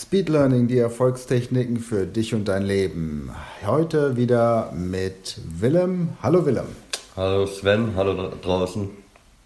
Speed 0.00 0.30
Learning, 0.30 0.66
die 0.66 0.78
Erfolgstechniken 0.78 1.76
für 1.76 2.06
dich 2.06 2.32
und 2.32 2.48
dein 2.48 2.62
Leben. 2.62 3.30
Heute 3.66 4.16
wieder 4.16 4.72
mit 4.72 5.38
Willem. 5.58 6.14
Hallo 6.22 6.46
Willem. 6.46 6.64
Hallo 7.16 7.46
Sven, 7.46 7.94
hallo 7.96 8.32
draußen. 8.40 8.88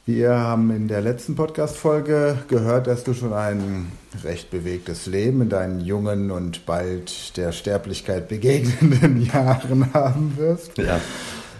Wir 0.07 0.31
haben 0.31 0.71
in 0.71 0.87
der 0.87 1.01
letzten 1.01 1.35
Podcast-Folge 1.35 2.39
gehört, 2.47 2.87
dass 2.87 3.03
du 3.03 3.15
schon 3.15 3.33
ein 3.33 3.91
recht 4.23 4.53
bewegtes 4.53 5.07
Leben 5.07 5.43
in 5.43 5.49
deinen 5.49 5.81
jungen 5.81 6.31
und 6.31 6.67
bald 6.67 7.37
der 7.37 7.51
Sterblichkeit 7.51 8.29
begegnenden 8.29 9.27
Jahren 9.33 9.93
haben 9.93 10.35
wirst. 10.37 10.79
Ja. 10.79 11.01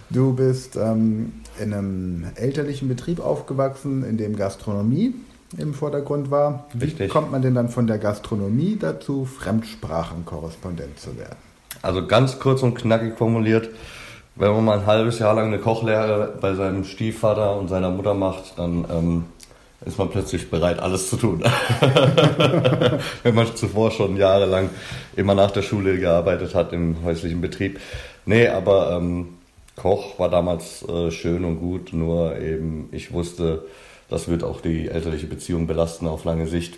Du 0.09 0.33
bist 0.33 0.77
ähm, 0.77 1.33
in 1.59 1.73
einem 1.73 2.27
elterlichen 2.35 2.87
Betrieb 2.87 3.19
aufgewachsen, 3.19 4.05
in 4.05 4.15
dem 4.15 4.37
Gastronomie 4.37 5.15
im 5.57 5.73
Vordergrund 5.73 6.31
war. 6.31 6.65
Wie 6.73 6.85
Richtig. 6.85 7.11
kommt 7.11 7.31
man 7.31 7.41
denn 7.41 7.55
dann 7.55 7.69
von 7.69 7.87
der 7.87 7.97
Gastronomie 7.97 8.77
dazu, 8.79 9.25
Fremdsprachenkorrespondent 9.25 10.99
zu 10.99 11.17
werden? 11.17 11.37
Also 11.81 12.05
ganz 12.05 12.39
kurz 12.39 12.63
und 12.63 12.75
knackig 12.75 13.17
formuliert, 13.17 13.69
wenn 14.35 14.51
man 14.51 14.65
mal 14.65 14.79
ein 14.79 14.85
halbes 14.85 15.19
Jahr 15.19 15.33
lang 15.33 15.47
eine 15.47 15.59
Kochlehre 15.59 16.33
bei 16.41 16.55
seinem 16.55 16.83
Stiefvater 16.83 17.57
und 17.57 17.69
seiner 17.69 17.89
Mutter 17.89 18.13
macht, 18.13 18.57
dann 18.57 18.85
ähm, 18.91 19.25
ist 19.85 19.97
man 19.97 20.09
plötzlich 20.09 20.49
bereit, 20.49 20.79
alles 20.79 21.09
zu 21.09 21.17
tun. 21.17 21.43
wenn 23.23 23.35
man 23.35 23.55
zuvor 23.55 23.91
schon 23.91 24.17
jahrelang 24.17 24.69
immer 25.15 25.35
nach 25.35 25.51
der 25.51 25.61
Schule 25.61 25.97
gearbeitet 25.99 26.55
hat 26.55 26.73
im 26.73 26.97
häuslichen 27.03 27.39
Betrieb. 27.39 27.79
Nee, 28.25 28.47
aber 28.47 28.97
ähm, 28.97 29.35
Koch 29.75 30.17
war 30.19 30.29
damals 30.29 30.83
äh, 30.87 31.11
schön 31.11 31.45
und 31.45 31.59
gut, 31.59 31.93
nur 31.93 32.37
eben 32.37 32.89
ich 32.91 33.13
wusste, 33.13 33.65
das 34.09 34.27
wird 34.27 34.43
auch 34.43 34.61
die 34.61 34.87
elterliche 34.87 35.27
Beziehung 35.27 35.67
belasten 35.67 36.07
auf 36.07 36.23
lange 36.25 36.47
Sicht. 36.47 36.77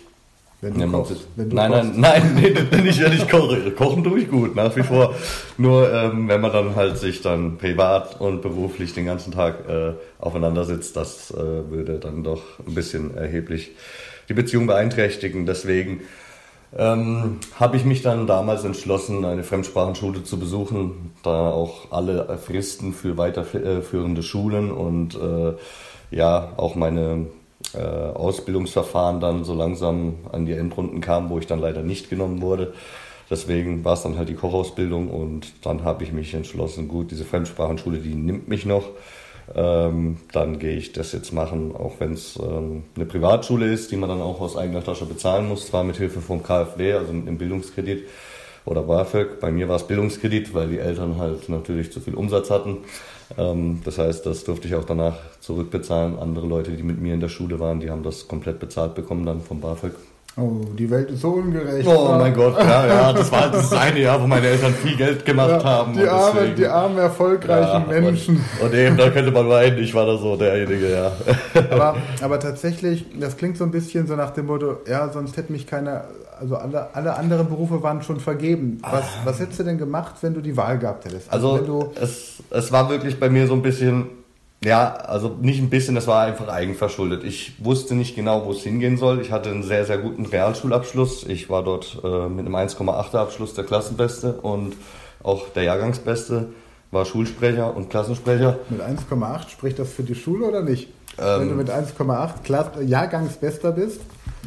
Wenn 0.60 0.74
du 0.74 0.80
Ja, 0.80 0.86
kochst, 0.86 1.28
wenn 1.36 1.50
du 1.50 1.56
nein, 1.56 1.70
kochst. 1.70 1.94
nein, 1.94 2.00
nein, 2.00 2.34
nee, 2.72 2.80
nicht 2.82 3.00
wenn 3.00 3.12
ich 3.12 3.28
koche. 3.28 3.70
Kochen 3.72 4.02
tue 4.02 4.20
ich 4.20 4.28
gut, 4.28 4.56
nach 4.56 4.74
wie 4.74 4.82
vor. 4.82 5.14
Nur 5.56 5.92
ähm, 5.92 6.28
wenn 6.28 6.40
man 6.40 6.52
dann 6.52 6.74
halt 6.74 6.98
sich 6.98 7.22
dann 7.22 7.58
privat 7.58 8.20
und 8.20 8.42
beruflich 8.42 8.92
den 8.92 9.06
ganzen 9.06 9.32
Tag 9.32 9.68
äh, 9.68 9.92
aufeinander 10.18 10.64
sitzt, 10.64 10.96
das 10.96 11.30
äh, 11.30 11.36
würde 11.36 12.00
dann 12.00 12.24
doch 12.24 12.42
ein 12.66 12.74
bisschen 12.74 13.16
erheblich 13.16 13.70
die 14.28 14.34
Beziehung 14.34 14.66
beeinträchtigen. 14.66 15.46
Deswegen 15.46 16.00
ähm, 16.76 17.38
habe 17.58 17.76
ich 17.76 17.84
mich 17.84 18.02
dann 18.02 18.26
damals 18.26 18.64
entschlossen, 18.64 19.24
eine 19.24 19.44
Fremdsprachenschule 19.44 20.24
zu 20.24 20.38
besuchen, 20.38 21.12
da 21.22 21.50
auch 21.50 21.92
alle 21.92 22.36
Fristen 22.44 22.92
für 22.92 23.16
weiterführende 23.16 24.22
Schulen 24.22 24.70
und 24.72 25.14
äh, 25.14 25.52
ja 26.10 26.52
auch 26.56 26.74
meine 26.74 27.26
äh, 27.74 27.78
Ausbildungsverfahren 27.78 29.20
dann 29.20 29.44
so 29.44 29.54
langsam 29.54 30.14
an 30.32 30.46
die 30.46 30.52
Endrunden 30.52 31.00
kamen, 31.00 31.30
wo 31.30 31.38
ich 31.38 31.46
dann 31.46 31.60
leider 31.60 31.82
nicht 31.82 32.10
genommen 32.10 32.40
wurde. 32.40 32.72
Deswegen 33.30 33.84
war 33.84 33.92
es 33.92 34.02
dann 34.02 34.16
halt 34.16 34.28
die 34.28 34.34
Kochausbildung 34.34 35.10
und 35.10 35.52
dann 35.66 35.84
habe 35.84 36.02
ich 36.02 36.12
mich 36.12 36.32
entschlossen, 36.32 36.88
gut, 36.88 37.10
diese 37.10 37.24
Fremdsprachenschule, 37.24 37.98
die 37.98 38.14
nimmt 38.14 38.48
mich 38.48 38.64
noch. 38.64 38.84
Ähm, 39.54 40.18
dann 40.32 40.58
gehe 40.58 40.76
ich 40.76 40.92
das 40.92 41.12
jetzt 41.12 41.32
machen, 41.32 41.74
auch 41.74 42.00
wenn 42.00 42.12
es 42.12 42.36
ähm, 42.36 42.84
eine 42.96 43.06
Privatschule 43.06 43.70
ist, 43.72 43.90
die 43.90 43.96
man 43.96 44.08
dann 44.08 44.20
auch 44.20 44.40
aus 44.40 44.56
eigener 44.56 44.84
Tasche 44.84 45.06
bezahlen 45.06 45.48
muss, 45.48 45.66
zwar 45.66 45.84
mit 45.84 45.96
Hilfe 45.96 46.20
vom 46.20 46.42
KfW, 46.42 46.92
also 46.92 47.12
mit 47.12 47.26
einem 47.26 47.38
Bildungskredit 47.38 48.06
oder 48.68 48.82
BAföG. 48.82 49.40
Bei 49.40 49.50
mir 49.50 49.68
war 49.68 49.76
es 49.76 49.86
Bildungskredit, 49.86 50.54
weil 50.54 50.68
die 50.68 50.78
Eltern 50.78 51.18
halt 51.18 51.48
natürlich 51.48 51.90
zu 51.90 52.00
viel 52.00 52.14
Umsatz 52.14 52.50
hatten. 52.50 52.78
Ähm, 53.36 53.80
das 53.84 53.98
heißt, 53.98 54.26
das 54.26 54.44
durfte 54.44 54.68
ich 54.68 54.74
auch 54.74 54.84
danach 54.84 55.16
zurückbezahlen. 55.40 56.18
Andere 56.18 56.46
Leute, 56.46 56.72
die 56.72 56.82
mit 56.82 57.00
mir 57.00 57.14
in 57.14 57.20
der 57.20 57.28
Schule 57.28 57.58
waren, 57.60 57.80
die 57.80 57.90
haben 57.90 58.02
das 58.02 58.28
komplett 58.28 58.60
bezahlt 58.60 58.94
bekommen 58.94 59.24
dann 59.24 59.40
vom 59.40 59.60
BAföG. 59.60 59.92
Oh, 60.40 60.60
die 60.78 60.88
Welt 60.88 61.10
ist 61.10 61.22
so 61.22 61.30
ungerecht. 61.30 61.88
Oh 61.88 62.14
mein 62.16 62.32
Gott, 62.32 62.56
ja, 62.58 62.86
ja, 62.86 63.12
das 63.12 63.32
war 63.32 63.50
das 63.50 63.72
eine 63.72 63.98
Jahr, 64.00 64.22
wo 64.22 64.26
meine 64.28 64.46
Eltern 64.46 64.72
viel 64.72 64.96
Geld 64.96 65.24
gemacht 65.24 65.50
Ja, 65.50 65.64
haben. 65.64 65.94
die, 65.94 66.06
armen, 66.06 66.54
die 66.54 66.66
armen, 66.66 66.96
erfolgreichen 66.98 67.84
Ja, 67.90 68.00
Menschen. 68.00 68.36
Und, 68.60 68.66
und 68.68 68.74
eben, 68.74 68.96
da 68.96 69.10
könnte 69.10 69.32
man 69.32 69.48
weinen, 69.48 69.78
ich 69.78 69.92
war 69.94 70.06
da 70.06 70.16
so 70.16 70.36
derjenige, 70.36 70.92
ja. 70.92 71.12
Aber, 71.70 71.96
aber 72.22 72.38
tatsächlich, 72.38 73.04
das 73.18 73.36
klingt 73.36 73.56
so 73.56 73.64
ein 73.64 73.72
bisschen 73.72 74.06
so 74.06 74.14
nach 74.14 74.30
dem 74.30 74.46
Motto, 74.46 74.76
ja, 74.88 75.08
sonst 75.12 75.36
hätte 75.36 75.50
mich 75.50 75.66
keiner, 75.66 76.04
also 76.38 76.54
alle, 76.54 76.94
alle 76.94 77.16
anderen 77.16 77.48
Berufe 77.48 77.82
waren 77.82 78.02
schon 78.02 78.20
vergeben. 78.20 78.78
Was, 78.88 79.06
was 79.24 79.40
hättest 79.40 79.58
du 79.58 79.64
denn 79.64 79.78
gemacht, 79.78 80.14
wenn 80.20 80.34
du 80.34 80.40
die 80.40 80.56
Wahl 80.56 80.78
gehabt 80.78 81.04
hättest? 81.04 81.32
Also 81.32 81.56
wenn 81.56 81.66
du, 81.66 81.90
es, 82.00 82.34
es 82.50 82.70
war 82.70 82.88
wirklich 82.88 83.18
bei 83.18 83.28
mir 83.28 83.48
so 83.48 83.54
ein 83.54 83.62
bisschen, 83.62 84.06
ja, 84.64 84.92
also 84.94 85.36
nicht 85.40 85.60
ein 85.60 85.70
bisschen, 85.70 85.96
es 85.96 86.06
war 86.06 86.22
einfach 86.24 86.48
eigenverschuldet. 86.48 87.22
Ich 87.24 87.52
wusste 87.64 87.94
nicht 87.94 88.16
genau, 88.16 88.44
wo 88.44 88.52
es 88.52 88.62
hingehen 88.62 88.96
soll. 88.96 89.20
Ich 89.20 89.30
hatte 89.30 89.50
einen 89.50 89.62
sehr, 89.62 89.84
sehr 89.84 89.98
guten 89.98 90.26
Realschulabschluss. 90.26 91.24
Ich 91.24 91.48
war 91.48 91.62
dort 91.62 91.98
äh, 92.02 92.28
mit 92.28 92.44
einem 92.46 92.56
1,8er 92.56 93.16
Abschluss 93.18 93.54
der 93.54 93.64
Klassenbeste 93.64 94.32
und 94.34 94.74
auch 95.22 95.48
der 95.50 95.64
Jahrgangsbeste, 95.64 96.48
war 96.90 97.04
Schulsprecher 97.04 97.76
und 97.76 97.90
Klassensprecher. 97.90 98.58
mit 98.70 98.80
1,8 98.80 99.50
spricht 99.50 99.78
das 99.78 99.92
für 99.92 100.02
die 100.02 100.14
Schule 100.14 100.46
oder 100.46 100.62
nicht? 100.62 100.88
Ähm. 101.18 101.40
wenn 101.40 101.48
du 101.50 101.54
mit 101.54 101.70
1,8 101.70 102.42
Klass- 102.44 102.70
Jahrgangsbester 102.84 103.72
bist? 103.72 104.00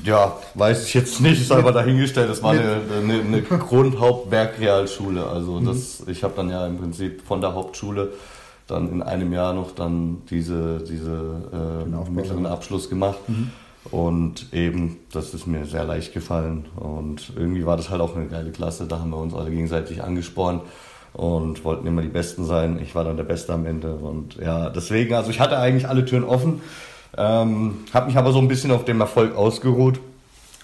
Ja, 0.03 0.37
weiß 0.55 0.85
ich 0.85 0.93
jetzt 0.93 1.21
nicht, 1.21 1.41
ist 1.41 1.51
einfach 1.51 1.73
dahingestellt. 1.73 2.29
Das 2.29 2.41
war 2.41 2.51
eine, 2.51 2.77
eine, 3.01 3.21
eine 3.21 3.41
Grundhauptwerkrealschule. 3.41 5.25
Also 5.25 5.59
das, 5.59 6.03
ich 6.07 6.23
habe 6.23 6.33
dann 6.35 6.49
ja 6.49 6.65
im 6.65 6.77
Prinzip 6.79 7.21
von 7.25 7.41
der 7.41 7.53
Hauptschule 7.53 8.09
dann 8.71 8.91
in 8.91 9.01
einem 9.03 9.31
Jahr 9.33 9.53
noch 9.53 9.71
dann 9.71 10.23
diese, 10.29 10.79
diese 10.79 11.85
äh, 11.85 12.09
mittleren. 12.09 12.45
Abschluss 12.45 12.89
gemacht. 12.89 13.19
Und 13.89 14.53
eben, 14.53 14.97
das 15.11 15.33
ist 15.33 15.47
mir 15.47 15.65
sehr 15.65 15.83
leicht 15.83 16.13
gefallen. 16.13 16.65
Und 16.75 17.33
irgendwie 17.35 17.65
war 17.65 17.77
das 17.77 17.89
halt 17.89 18.01
auch 18.01 18.15
eine 18.15 18.27
geile 18.27 18.51
Klasse. 18.51 18.85
Da 18.85 18.99
haben 18.99 19.09
wir 19.09 19.17
uns 19.17 19.33
alle 19.33 19.49
gegenseitig 19.49 20.03
angespornt 20.03 20.61
und 21.13 21.63
wollten 21.65 21.87
immer 21.87 22.01
die 22.01 22.07
Besten 22.07 22.45
sein. 22.45 22.79
Ich 22.81 22.95
war 22.95 23.03
dann 23.03 23.17
der 23.17 23.23
Beste 23.23 23.53
am 23.53 23.65
Ende. 23.65 23.95
Und 23.95 24.35
ja, 24.35 24.69
deswegen, 24.69 25.13
also 25.15 25.29
ich 25.29 25.39
hatte 25.39 25.57
eigentlich 25.57 25.87
alle 25.87 26.05
Türen 26.05 26.23
offen. 26.23 26.61
Ähm, 27.17 27.79
habe 27.93 28.07
mich 28.07 28.17
aber 28.17 28.31
so 28.31 28.39
ein 28.39 28.47
bisschen 28.47 28.71
auf 28.71 28.85
dem 28.85 29.01
Erfolg 29.01 29.35
ausgeruht. 29.35 29.99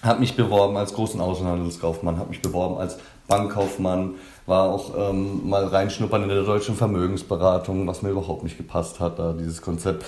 Habe 0.02 0.20
mich 0.20 0.36
beworben 0.36 0.76
als 0.76 0.94
großen 0.94 1.20
Außenhandelskaufmann, 1.20 2.18
habe 2.18 2.30
mich 2.30 2.40
beworben 2.40 2.78
als 2.78 2.98
Bankkaufmann, 3.26 4.14
war 4.48 4.64
auch 4.64 5.10
ähm, 5.10 5.48
mal 5.48 5.66
reinschnuppern 5.66 6.22
in 6.22 6.30
der 6.30 6.42
deutschen 6.42 6.74
Vermögensberatung, 6.74 7.86
was 7.86 8.02
mir 8.02 8.10
überhaupt 8.10 8.42
nicht 8.42 8.56
gepasst 8.56 8.98
hat, 8.98 9.18
da 9.18 9.34
dieses 9.34 9.60
Konzept. 9.60 10.04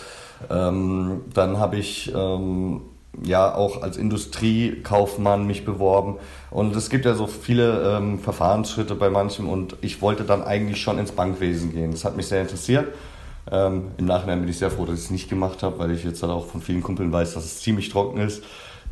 Ähm, 0.48 1.20
dann 1.34 1.58
habe 1.58 1.76
ich 1.76 2.10
ähm, 2.14 2.80
ja 3.22 3.54
auch 3.54 3.82
als 3.82 3.98
Industriekaufmann 3.98 5.46
mich 5.46 5.66
beworben 5.66 6.16
und 6.50 6.74
es 6.74 6.88
gibt 6.88 7.04
ja 7.04 7.14
so 7.14 7.26
viele 7.26 7.96
ähm, 7.98 8.18
Verfahrensschritte 8.18 8.94
bei 8.94 9.10
manchem 9.10 9.48
und 9.48 9.76
ich 9.82 10.00
wollte 10.00 10.24
dann 10.24 10.42
eigentlich 10.42 10.80
schon 10.80 10.98
ins 10.98 11.12
Bankwesen 11.12 11.72
gehen. 11.72 11.90
Das 11.90 12.04
hat 12.04 12.16
mich 12.16 12.26
sehr 12.26 12.40
interessiert. 12.40 12.88
Ähm, 13.50 13.90
Im 13.98 14.06
Nachhinein 14.06 14.40
bin 14.40 14.48
ich 14.48 14.58
sehr 14.58 14.70
froh, 14.70 14.86
dass 14.86 14.98
ich 14.98 15.04
es 15.06 15.10
nicht 15.10 15.28
gemacht 15.28 15.62
habe, 15.62 15.78
weil 15.78 15.90
ich 15.90 16.04
jetzt 16.04 16.22
halt 16.22 16.32
auch 16.32 16.46
von 16.46 16.62
vielen 16.62 16.82
Kumpeln 16.82 17.12
weiß, 17.12 17.34
dass 17.34 17.44
es 17.44 17.60
ziemlich 17.60 17.90
trocken 17.90 18.20
ist. 18.20 18.42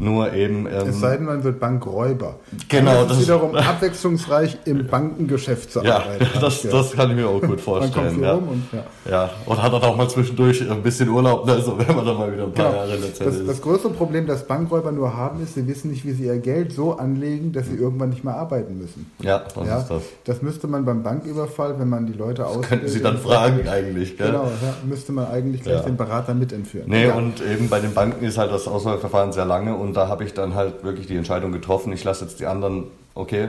Nur 0.00 0.32
eben. 0.32 0.66
Ähm, 0.66 0.88
Es 0.88 1.00
sei 1.00 1.16
denn, 1.16 1.26
man 1.26 1.42
wird 1.44 1.59
Bankräuber. 1.60 2.36
Genau, 2.69 2.92
Das 3.00 3.09
das- 3.09 3.16
ist 3.19 3.22
wiederum 3.25 3.54
abwechslungsreich 3.56 4.59
im 4.64 4.86
Bankengeschäft 4.86 5.72
zu 5.72 5.82
ja, 5.82 5.97
arbeiten. 5.97 6.26
das, 6.41 6.62
Ja. 6.62 6.70
das 6.70 6.92
kann 6.92 7.10
ich 7.10 7.16
mir 7.16 7.28
auch 7.28 7.41
gut 7.41 7.60
vorstellen. 7.60 8.22
Ja. 8.22 8.32
und 8.34 8.62
ja. 8.72 8.84
ja, 9.10 9.31
und 9.47 9.60
hat 9.62 9.72
dann 9.72 9.82
auch 9.82 9.97
mal 9.97 10.09
zwischendurch 10.09 10.69
ein 10.70 10.82
bisschen 10.82 11.09
Urlaub, 11.09 11.47
ne? 11.47 11.53
also 11.54 11.76
wenn 11.84 11.97
man 11.97 12.06
dann 12.06 12.16
mal 12.16 12.32
wieder 12.32 12.44
ein 12.44 12.53
paar 12.53 12.66
Genau. 12.70 12.76
Jahre 12.78 12.94
in 12.94 13.03
der 13.03 13.14
Zeit 13.14 13.26
Das, 13.26 13.36
ist. 13.36 13.48
das 13.48 13.60
größte 13.62 13.88
Problem, 13.91 14.26
das 14.26 14.47
Bankräuber 14.47 14.92
nur 14.92 15.16
haben, 15.16 15.42
ist, 15.42 15.54
sie 15.54 15.66
wissen 15.66 15.91
nicht, 15.91 16.04
wie 16.04 16.12
sie 16.12 16.25
ihr 16.26 16.38
Geld 16.38 16.72
so 16.72 16.97
anlegen, 16.97 17.53
dass 17.53 17.66
sie 17.66 17.75
irgendwann 17.76 18.10
nicht 18.10 18.22
mehr 18.25 18.34
arbeiten 18.36 18.78
müssen. 18.78 19.10
ja, 19.20 19.41
das 19.41 19.66
ja, 19.66 19.78
ist 19.80 19.88
das. 19.91 20.03
das 20.25 20.42
müsste 20.42 20.66
man 20.69 20.84
beim 20.84 21.03
Banküberfall, 21.03 21.78
wenn 21.78 21.88
man 21.88 22.06
die 22.06 22.12
Leute 22.12 22.47
ausbildet. 22.47 22.69
Könnten 22.69 22.88
Sie 22.88 23.03
dann 23.03 23.19
fragen 23.19 23.69
eigentlich, 23.69 24.16
gell? 24.16 24.28
Genau, 24.28 24.48
müsste 24.86 25.12
man 25.12 25.26
eigentlich 25.26 25.62
gleich 25.62 25.82
den 25.82 25.97
Berater 25.97 26.34
mitentführen. 26.34 26.88
Nee, 26.88 27.09
und 27.09 27.41
eben 27.41 27.69
bei 27.69 27.80
den 27.80 27.94
Banken 27.94 28.25
ist 28.25 28.38
halt 28.38 28.53
das 28.53 28.69
Auswahlverfahren 28.69 29.32
sehr 29.32 29.44
lange 29.44 29.75
und 29.75 29.88
da 29.97 30.09
habe 30.09 30.25
ich 30.25 30.34
dann 30.34 30.54
halt 30.54 30.84
wirklich 30.84 31.06
die 31.06 31.16
Entscheidung 31.16 31.53
getroffen, 31.53 31.93
ich 31.93 32.04
lasse 32.04 32.25
jetzt 32.25 32.41
die 32.41 32.47
anderen, 32.47 32.84
okay, 33.15 33.48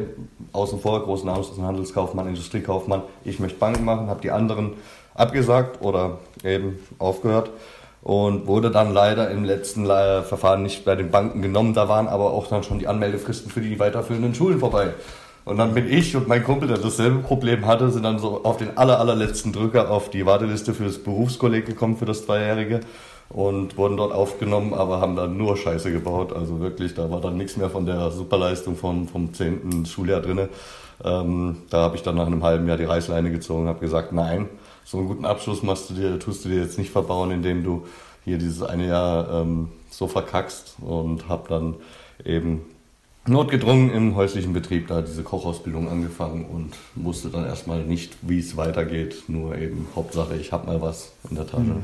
außen 0.54 0.80
vor, 0.80 1.04
großen 1.04 1.30
Außenhandelskaufmann, 1.30 2.28
Industriekaufmann, 2.28 3.04
ich 3.24 3.40
möchte 3.40 3.60
Banken 3.60 3.86
machen, 3.86 4.08
habe 4.08 4.22
die 4.22 4.32
anderen 4.32 4.74
abgesagt 5.16 5.82
oder 5.82 6.20
eben 6.44 6.80
aufgehört 6.98 7.52
und 8.02 8.48
wurde 8.48 8.72
dann 8.72 8.94
leider 8.94 9.30
im 9.30 9.44
letzten 9.44 9.90
äh, 9.90 10.22
Verfahren 10.24 10.64
nicht 10.64 10.86
bei 10.86 10.96
den 10.96 11.12
Banken 11.12 11.42
genommen, 11.42 11.74
da 11.74 11.90
waren 11.90 12.08
aber 12.08 12.32
auch 12.32 12.48
dann 12.48 12.64
schon 12.64 12.80
die 12.80 12.88
Anmeldefristen 12.88 13.52
für 13.52 13.62
die 13.62 13.80
weiterführenden 13.80 14.34
Schulen 14.34 14.60
vorbei. 14.60 14.94
Und 15.46 15.58
dann 15.58 15.74
bin 15.74 15.92
ich 15.92 16.16
und 16.16 16.28
mein 16.28 16.44
Kumpel, 16.44 16.68
der 16.68 16.78
dasselbe 16.78 17.20
Problem 17.20 17.66
hatte, 17.66 17.90
sind 17.90 18.04
dann 18.04 18.20
so 18.20 18.44
auf 18.44 18.58
den 18.58 18.78
aller, 18.78 19.00
allerletzten 19.00 19.52
Drücker 19.52 19.90
auf 19.90 20.10
die 20.10 20.26
Warteliste 20.26 20.74
für 20.74 20.84
das 20.84 21.00
Berufskolleg 21.00 21.66
gekommen, 21.66 21.98
für 21.98 22.06
das 22.06 22.26
Zweijährige. 22.26 22.82
Und 23.30 23.78
wurden 23.78 23.96
dort 23.96 24.12
aufgenommen, 24.12 24.74
aber 24.74 25.02
haben 25.02 25.16
dann 25.16 25.38
nur 25.38 25.56
Scheiße 25.56 25.92
gebaut. 25.92 26.34
Also 26.34 26.60
wirklich, 26.60 26.96
da 26.96 27.12
war 27.12 27.22
dann 27.22 27.38
nichts 27.38 27.58
mehr 27.58 27.70
von 27.70 27.86
der 27.86 28.10
Superleistung 28.10 28.76
vom, 28.76 29.08
vom 29.08 29.34
10. 29.34 29.86
Schuljahr 29.86 30.22
drinne. 30.22 30.50
Ähm, 31.04 31.58
da 31.70 31.82
habe 31.84 31.96
ich 31.96 32.02
dann 32.02 32.16
nach 32.16 32.26
einem 32.26 32.44
halben 32.44 32.68
Jahr 32.68 32.78
die 32.78 32.86
Reißleine 32.86 33.32
gezogen 33.32 33.64
und 33.64 33.68
habe 33.68 33.80
gesagt, 33.80 34.12
nein, 34.12 34.50
so 34.84 34.98
einen 34.98 35.08
guten 35.08 35.26
Abschluss 35.26 35.62
machst 35.62 35.90
du 35.90 35.94
dir, 35.94 36.20
tust 36.20 36.44
du 36.44 36.50
dir 36.50 36.62
jetzt 36.62 36.80
nicht 36.80 36.92
verbauen, 36.92 37.30
indem 37.32 37.64
du 37.64 37.86
hier 38.26 38.38
dieses 38.38 38.64
eine 38.64 38.88
Jahr 38.88 39.42
ähm, 39.42 39.70
so 39.92 40.08
verkackst 40.08 40.78
und 40.82 41.30
habe 41.30 41.48
dann 41.48 41.76
eben 42.26 42.62
notgedrungen 43.28 43.92
im 43.92 44.16
häuslichen 44.16 44.54
Betrieb 44.54 44.88
da 44.88 45.02
diese 45.02 45.24
Kochausbildung 45.24 45.90
angefangen 45.90 46.46
und 46.46 46.76
wusste 46.96 47.30
dann 47.30 47.46
erstmal 47.46 47.84
nicht, 47.84 48.18
wie 48.22 48.40
es 48.40 48.58
weitergeht. 48.58 49.24
Nur 49.28 49.58
eben 49.58 49.88
Hauptsache, 49.96 50.36
ich 50.36 50.52
habe 50.52 50.68
mal 50.68 50.82
was 50.82 51.12
in 51.30 51.36
der 51.36 51.48
Tasche. 51.48 51.64
Mhm. 51.64 51.84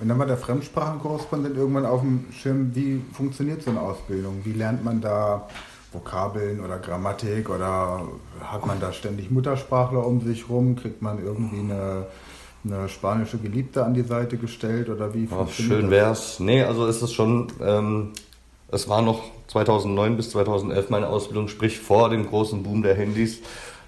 Und 0.00 0.08
dann 0.08 0.18
war 0.18 0.26
der 0.26 0.36
Fremdsprachenkorrespondent 0.36 1.56
irgendwann 1.56 1.86
auf 1.86 2.00
dem 2.00 2.26
Schirm, 2.32 2.70
wie 2.74 3.02
funktioniert 3.12 3.62
so 3.62 3.70
eine 3.70 3.80
Ausbildung? 3.80 4.40
Wie 4.44 4.52
lernt 4.52 4.84
man 4.84 5.00
da 5.00 5.48
Vokabeln 5.92 6.60
oder 6.64 6.78
Grammatik 6.78 7.50
oder 7.50 8.02
hat 8.40 8.66
man 8.66 8.78
da 8.78 8.92
ständig 8.92 9.30
Muttersprachler 9.30 10.06
um 10.06 10.20
sich 10.20 10.48
rum? 10.48 10.76
Kriegt 10.76 11.02
man 11.02 11.24
irgendwie 11.24 11.60
eine, 11.60 12.06
eine 12.64 12.88
spanische 12.88 13.38
Geliebte 13.38 13.84
an 13.84 13.94
die 13.94 14.02
Seite 14.02 14.36
gestellt 14.36 14.88
oder 14.88 15.14
wie 15.14 15.28
Ach, 15.32 15.48
Schön 15.50 15.90
wär's. 15.90 16.38
Nee, 16.38 16.62
also 16.62 16.86
ist 16.86 17.02
es 17.02 17.12
schon, 17.12 17.48
ähm, 17.60 18.12
es 18.70 18.88
war 18.88 19.02
noch 19.02 19.22
2009 19.48 20.16
bis 20.16 20.30
2011 20.30 20.90
meine 20.90 21.08
Ausbildung, 21.08 21.48
sprich 21.48 21.80
vor 21.80 22.10
dem 22.10 22.26
großen 22.26 22.62
Boom 22.62 22.82
der 22.82 22.94
Handys. 22.94 23.40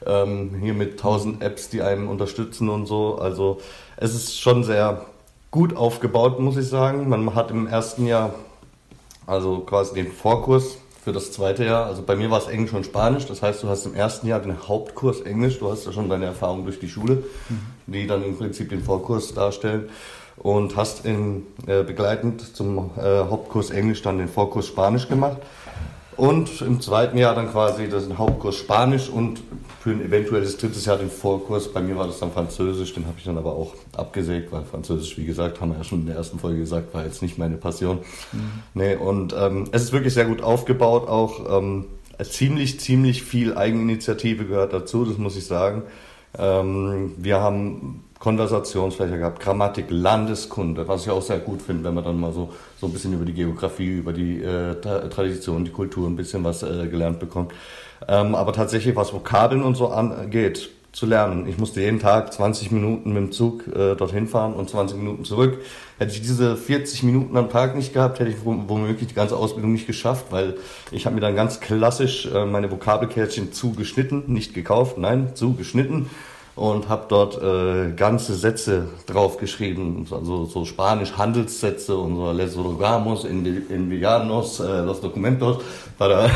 Ähm, 0.06 0.54
hier 0.60 0.72
mit 0.72 0.92
1000 0.92 1.42
Apps, 1.42 1.68
die 1.68 1.82
einem 1.82 2.08
unterstützen 2.08 2.70
und 2.70 2.86
so. 2.86 3.18
Also 3.18 3.60
es 3.98 4.14
ist 4.14 4.40
schon 4.40 4.64
sehr 4.64 5.04
gut 5.50 5.76
aufgebaut, 5.76 6.38
muss 6.40 6.56
ich 6.56 6.68
sagen. 6.68 7.08
Man 7.08 7.34
hat 7.34 7.50
im 7.50 7.66
ersten 7.66 8.06
Jahr 8.06 8.34
also 9.26 9.60
quasi 9.60 9.94
den 9.94 10.10
Vorkurs 10.10 10.78
für 11.02 11.12
das 11.12 11.32
zweite 11.32 11.64
Jahr. 11.64 11.86
Also 11.86 12.02
bei 12.02 12.16
mir 12.16 12.30
war 12.30 12.38
es 12.38 12.46
Englisch 12.46 12.72
und 12.72 12.84
Spanisch. 12.84 13.26
Das 13.26 13.42
heißt, 13.42 13.62
du 13.62 13.68
hast 13.68 13.86
im 13.86 13.94
ersten 13.94 14.26
Jahr 14.26 14.40
den 14.40 14.68
Hauptkurs 14.68 15.20
Englisch. 15.22 15.58
Du 15.58 15.70
hast 15.70 15.86
ja 15.86 15.92
schon 15.92 16.08
deine 16.08 16.26
Erfahrung 16.26 16.64
durch 16.64 16.78
die 16.78 16.88
Schule, 16.88 17.24
mhm. 17.48 17.92
die 17.92 18.06
dann 18.06 18.24
im 18.24 18.36
Prinzip 18.36 18.68
den 18.68 18.82
Vorkurs 18.82 19.34
darstellen. 19.34 19.88
Und 20.36 20.76
hast 20.76 21.04
in, 21.04 21.46
äh, 21.66 21.82
begleitend 21.82 22.56
zum 22.56 22.90
äh, 22.96 23.02
Hauptkurs 23.02 23.70
Englisch 23.70 24.00
dann 24.02 24.18
den 24.18 24.28
Vorkurs 24.28 24.66
Spanisch 24.66 25.08
gemacht. 25.08 25.38
Und 26.16 26.60
im 26.60 26.80
zweiten 26.80 27.16
Jahr 27.16 27.34
dann 27.34 27.50
quasi 27.50 27.88
den 27.88 28.18
Hauptkurs 28.18 28.56
Spanisch 28.56 29.08
und 29.08 29.40
für 29.80 29.90
ein 29.90 30.04
eventuelles 30.04 30.58
drittes 30.58 30.84
Jahr 30.84 30.98
den 30.98 31.10
Vorkurs. 31.10 31.72
Bei 31.72 31.80
mir 31.80 31.96
war 31.96 32.06
das 32.06 32.18
dann 32.18 32.32
Französisch, 32.32 32.92
den 32.92 33.06
habe 33.06 33.14
ich 33.16 33.24
dann 33.24 33.38
aber 33.38 33.52
auch 33.52 33.74
abgesägt, 33.96 34.52
weil 34.52 34.62
Französisch, 34.64 35.16
wie 35.16 35.24
gesagt, 35.24 35.60
haben 35.60 35.70
wir 35.70 35.78
ja 35.78 35.84
schon 35.84 36.00
in 36.00 36.06
der 36.06 36.16
ersten 36.16 36.38
Folge 36.38 36.58
gesagt, 36.58 36.92
war 36.92 37.04
jetzt 37.04 37.22
nicht 37.22 37.38
meine 37.38 37.56
Passion. 37.56 38.00
Mhm. 38.32 38.40
Nee, 38.74 38.96
und 38.96 39.34
ähm, 39.38 39.68
es 39.72 39.84
ist 39.84 39.92
wirklich 39.92 40.12
sehr 40.12 40.26
gut 40.26 40.42
aufgebaut, 40.42 41.08
auch 41.08 41.58
ähm, 41.58 41.86
ziemlich, 42.22 42.78
ziemlich 42.80 43.22
viel 43.22 43.56
Eigeninitiative 43.56 44.44
gehört 44.44 44.74
dazu, 44.74 45.06
das 45.06 45.16
muss 45.16 45.36
ich 45.36 45.46
sagen. 45.46 45.84
Ähm, 46.38 47.14
wir 47.16 47.40
haben 47.40 48.04
Konversationsfläche 48.20 49.18
gehabt, 49.18 49.40
Grammatik, 49.40 49.86
Landeskunde, 49.88 50.86
was 50.86 51.04
ich 51.04 51.10
auch 51.10 51.22
sehr 51.22 51.38
gut 51.38 51.62
finde, 51.62 51.84
wenn 51.84 51.94
man 51.94 52.04
dann 52.04 52.20
mal 52.20 52.32
so, 52.32 52.52
so 52.78 52.86
ein 52.86 52.92
bisschen 52.92 53.14
über 53.14 53.24
die 53.24 53.32
Geografie, 53.32 53.96
über 53.96 54.12
die 54.12 54.42
äh, 54.42 54.78
Tradition, 55.08 55.64
die 55.64 55.70
Kultur 55.70 56.06
ein 56.06 56.16
bisschen 56.16 56.44
was 56.44 56.62
äh, 56.62 56.86
gelernt 56.86 57.18
bekommt. 57.18 57.52
Ähm, 58.06 58.34
aber 58.34 58.52
tatsächlich, 58.52 58.94
was 58.94 59.14
Vokabeln 59.14 59.62
und 59.62 59.74
so 59.74 59.88
angeht, 59.88 60.68
zu 60.92 61.06
lernen. 61.06 61.48
Ich 61.48 61.56
musste 61.56 61.80
jeden 61.80 62.00
Tag 62.00 62.32
20 62.32 62.72
Minuten 62.72 63.12
mit 63.12 63.22
dem 63.22 63.32
Zug 63.32 63.66
äh, 63.68 63.94
dorthin 63.94 64.26
fahren 64.26 64.52
und 64.52 64.68
20 64.68 64.98
Minuten 64.98 65.24
zurück. 65.24 65.58
Hätte 65.98 66.12
ich 66.12 66.20
diese 66.20 66.56
40 66.56 67.04
Minuten 67.04 67.36
am 67.38 67.48
Tag 67.48 67.74
nicht 67.74 67.94
gehabt, 67.94 68.18
hätte 68.18 68.30
ich 68.30 68.44
womöglich 68.44 69.08
die 69.08 69.14
ganze 69.14 69.36
Ausbildung 69.36 69.72
nicht 69.72 69.86
geschafft, 69.86 70.26
weil 70.30 70.56
ich 70.90 71.06
habe 71.06 71.14
mir 71.14 71.20
dann 71.22 71.36
ganz 71.36 71.60
klassisch 71.60 72.26
äh, 72.26 72.44
meine 72.44 72.70
Vokabelkärtchen 72.70 73.52
zugeschnitten, 73.52 74.24
nicht 74.26 74.52
gekauft, 74.52 74.98
nein, 74.98 75.30
zugeschnitten 75.34 76.10
und 76.60 76.90
habe 76.90 77.06
dort 77.08 77.42
äh, 77.42 77.92
ganze 77.92 78.34
Sätze 78.34 78.86
draufgeschrieben, 79.06 80.06
also 80.10 80.44
so 80.44 80.66
Spanisch 80.66 81.16
Handelssätze 81.16 81.96
und 81.96 82.16
so 82.16 82.32
Les 82.32 82.54
Rogamos, 82.54 83.24
Envianos, 83.24 84.60
äh, 84.60 84.80
Los 84.80 85.00
Documentos, 85.00 85.64
para 85.96 86.28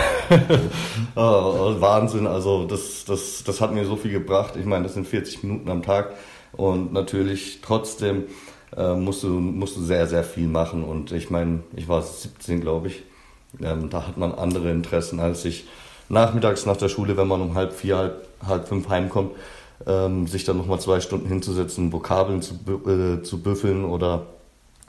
oh, 1.15 1.79
Wahnsinn, 1.79 2.27
also 2.27 2.65
das, 2.65 3.05
das, 3.05 3.45
das 3.45 3.61
hat 3.61 3.75
mir 3.75 3.85
so 3.85 3.97
viel 3.97 4.13
gebracht. 4.13 4.55
Ich 4.59 4.65
meine, 4.65 4.85
das 4.85 4.95
sind 4.95 5.07
40 5.07 5.43
Minuten 5.43 5.69
am 5.69 5.83
Tag. 5.83 6.15
Und 6.53 6.95
natürlich 6.95 7.59
trotzdem 7.61 8.25
äh, 8.75 8.95
musst, 8.95 9.25
du, 9.25 9.29
musst 9.29 9.77
du 9.77 9.83
sehr, 9.83 10.07
sehr 10.07 10.25
viel 10.25 10.49
machen. 10.49 10.85
Und 10.85 11.13
ich 11.13 11.29
meine, 11.29 11.65
ich 11.77 11.87
war 11.87 12.01
17, 12.01 12.63
glaube 12.63 12.89
ich, 12.89 13.03
ähm, 13.61 13.91
da 13.91 14.07
hat 14.07 14.17
man 14.17 14.33
andere 14.33 14.71
Interessen 14.71 15.21
als 15.21 15.45
ich 15.45 15.67
nachmittags 16.09 16.65
nach 16.65 16.79
der 16.79 16.89
Schule, 16.89 17.19
wenn 17.19 17.29
man 17.29 17.43
um 17.43 17.55
halb 17.55 17.75
vier, 17.75 17.99
halb, 17.99 18.27
halb 18.47 18.69
fünf 18.69 18.89
heimkommt, 18.89 19.33
ähm, 19.87 20.27
sich 20.27 20.45
dann 20.45 20.59
nochmal 20.59 20.81
zwei 20.81 21.01
Stunden 21.01 21.29
hinzusetzen, 21.29 21.93
Vokabeln 21.93 22.43
zu, 22.43 22.55
äh, 22.87 23.23
zu 23.23 23.43
büffeln 23.43 23.85
oder 23.85 24.27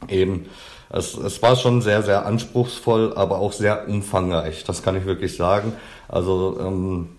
eben. 0.08 0.46
Es, 0.90 1.18
es 1.18 1.42
war 1.42 1.56
schon 1.56 1.82
sehr, 1.82 2.04
sehr 2.04 2.26
anspruchsvoll, 2.26 3.14
aber 3.16 3.40
auch 3.40 3.54
sehr 3.54 3.88
umfangreich. 3.88 4.64
Das 4.64 4.84
kann 4.84 4.96
ich 4.96 5.06
wirklich 5.06 5.36
sagen. 5.36 5.74
Also 6.08 6.58
ähm, 6.60 7.10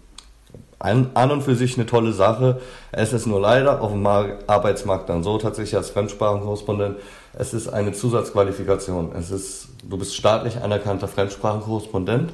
an, 0.79 1.11
an 1.15 1.31
und 1.31 1.43
für 1.43 1.55
sich 1.55 1.77
eine 1.77 1.87
tolle 1.87 2.13
Sache. 2.13 2.61
Es 2.93 3.13
ist 3.13 3.27
nur 3.27 3.41
leider 3.41 3.81
auf 3.81 3.93
dem 3.93 4.07
Arbeitsmarkt 4.07 5.09
dann 5.09 5.23
so, 5.23 5.39
tatsächlich 5.39 5.77
als 5.77 5.91
Fremdsprachenkorrespondent, 5.91 6.97
es 7.39 7.55
ist 7.55 7.69
eine 7.69 7.93
Zusatzqualifikation. 7.93 9.13
Es 9.19 9.31
ist, 9.31 9.69
du 9.83 9.99
bist 9.99 10.15
staatlich 10.15 10.59
anerkannter 10.59 11.09
Fremdsprachenkorrespondent 11.09 12.33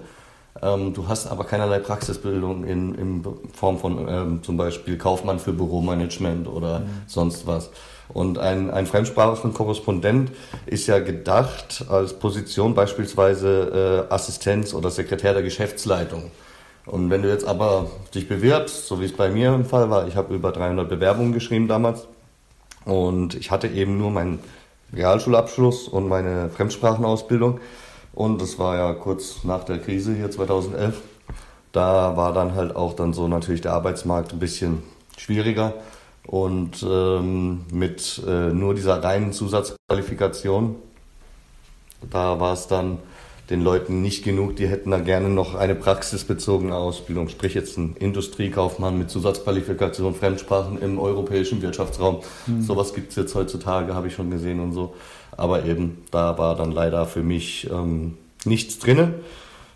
ähm, 0.63 0.95
du 0.95 1.09
hast 1.09 1.27
aber 1.27 1.45
keinerlei 1.45 1.79
Praxisbildung 1.81 2.65
in, 2.65 2.95
in 2.95 3.25
Form 3.53 3.79
von 3.79 4.09
ähm, 4.09 4.43
zum 4.43 4.57
Beispiel 4.57 4.97
Kaufmann 4.97 5.39
für 5.39 5.53
Büromanagement 5.53 6.47
oder 6.49 6.81
mhm. 6.81 6.87
sonst 7.07 7.47
was. 7.47 7.71
Und 8.09 8.39
ein, 8.39 8.71
ein 8.71 8.87
fremdsprachigen 8.87 9.55
Korrespondent 9.55 10.33
ist 10.67 10.87
ja 10.87 10.99
gedacht 10.99 11.87
als 11.89 12.13
Position 12.13 12.75
beispielsweise 12.75 14.07
äh, 14.11 14.13
Assistenz 14.13 14.75
oder 14.75 14.91
Sekretär 14.91 15.33
der 15.33 15.43
Geschäftsleitung. 15.43 16.31
Und 16.85 17.11
wenn 17.11 17.23
du 17.23 17.29
jetzt 17.29 17.47
aber 17.47 17.87
dich 18.15 18.29
bewirbst, 18.29 18.87
so 18.87 19.01
wie 19.01 19.05
es 19.05 19.13
bei 19.13 19.31
mir 19.31 19.55
im 19.55 19.65
Fall 19.65 19.89
war, 19.89 20.07
ich 20.09 20.17
habe 20.17 20.35
über 20.35 20.53
300 20.53 20.89
Bewerbungen 20.89 21.33
geschrieben 21.33 21.69
damals 21.69 22.07
und 22.85 23.35
ich 23.35 23.51
hatte 23.51 23.69
eben 23.69 23.99
nur 23.99 24.11
meinen 24.11 24.41
Realschulabschluss 24.93 25.89
und 25.89 26.09
meine 26.09 26.51
Fremdsprachenausbildung, 26.51 27.61
und 28.15 28.43
das 28.43 28.59
war 28.59 28.77
ja 28.77 28.93
kurz 28.95 29.45
nach 29.45 29.65
der 29.65 29.79
Krise 29.79 30.15
hier 30.15 30.31
2011. 30.31 31.01
Da 31.73 32.17
war 32.17 32.33
dann 32.33 32.55
halt 32.55 32.77
auch 32.77 32.95
dann 32.95 33.15
so 33.15 33.29
natürlich 33.29 33.63
der 33.63 33.73
Arbeitsmarkt 33.73 34.33
ein 34.33 34.39
bisschen 34.39 34.83
schwieriger. 35.17 35.75
Und 36.27 36.87
ähm, 36.89 37.65
mit 37.73 38.23
äh, 38.27 38.53
nur 38.53 38.75
dieser 38.75 39.03
reinen 39.03 39.33
Zusatzqualifikation, 39.33 40.77
da 42.11 42.39
war 42.39 42.53
es 42.53 42.69
dann 42.69 42.99
den 43.51 43.63
Leuten 43.63 44.03
nicht 44.03 44.25
genug. 44.25 44.57
Die 44.57 44.67
hätten 44.67 44.91
da 44.91 44.99
gerne 44.99 45.29
noch 45.29 45.55
eine 45.55 45.75
praxisbezogene 45.75 46.75
Ausbildung, 46.75 47.29
sprich 47.29 47.55
jetzt 47.55 47.77
ein 47.77 47.97
Industriekaufmann 47.99 48.99
mit 48.99 49.11
Zusatzqualifikation, 49.11 50.15
Fremdsprachen 50.15 50.81
im 50.81 50.99
europäischen 50.99 51.61
Wirtschaftsraum. 51.63 52.21
Mhm. 52.47 52.63
Sowas 52.63 52.95
gibt 52.95 53.11
es 53.11 53.17
jetzt 53.17 53.35
heutzutage, 53.35 53.95
habe 53.95 54.09
ich 54.09 54.15
schon 54.15 54.31
gesehen 54.31 54.61
und 54.61 54.73
so. 54.73 54.95
Aber 55.37 55.65
eben, 55.65 56.05
da 56.11 56.39
war 56.39 56.57
dann 56.57 56.73
leider 56.73 57.07
für 57.07 57.23
mich 57.23 57.69
ähm, 57.71 58.17
nichts 58.45 58.79
drin. 58.79 59.15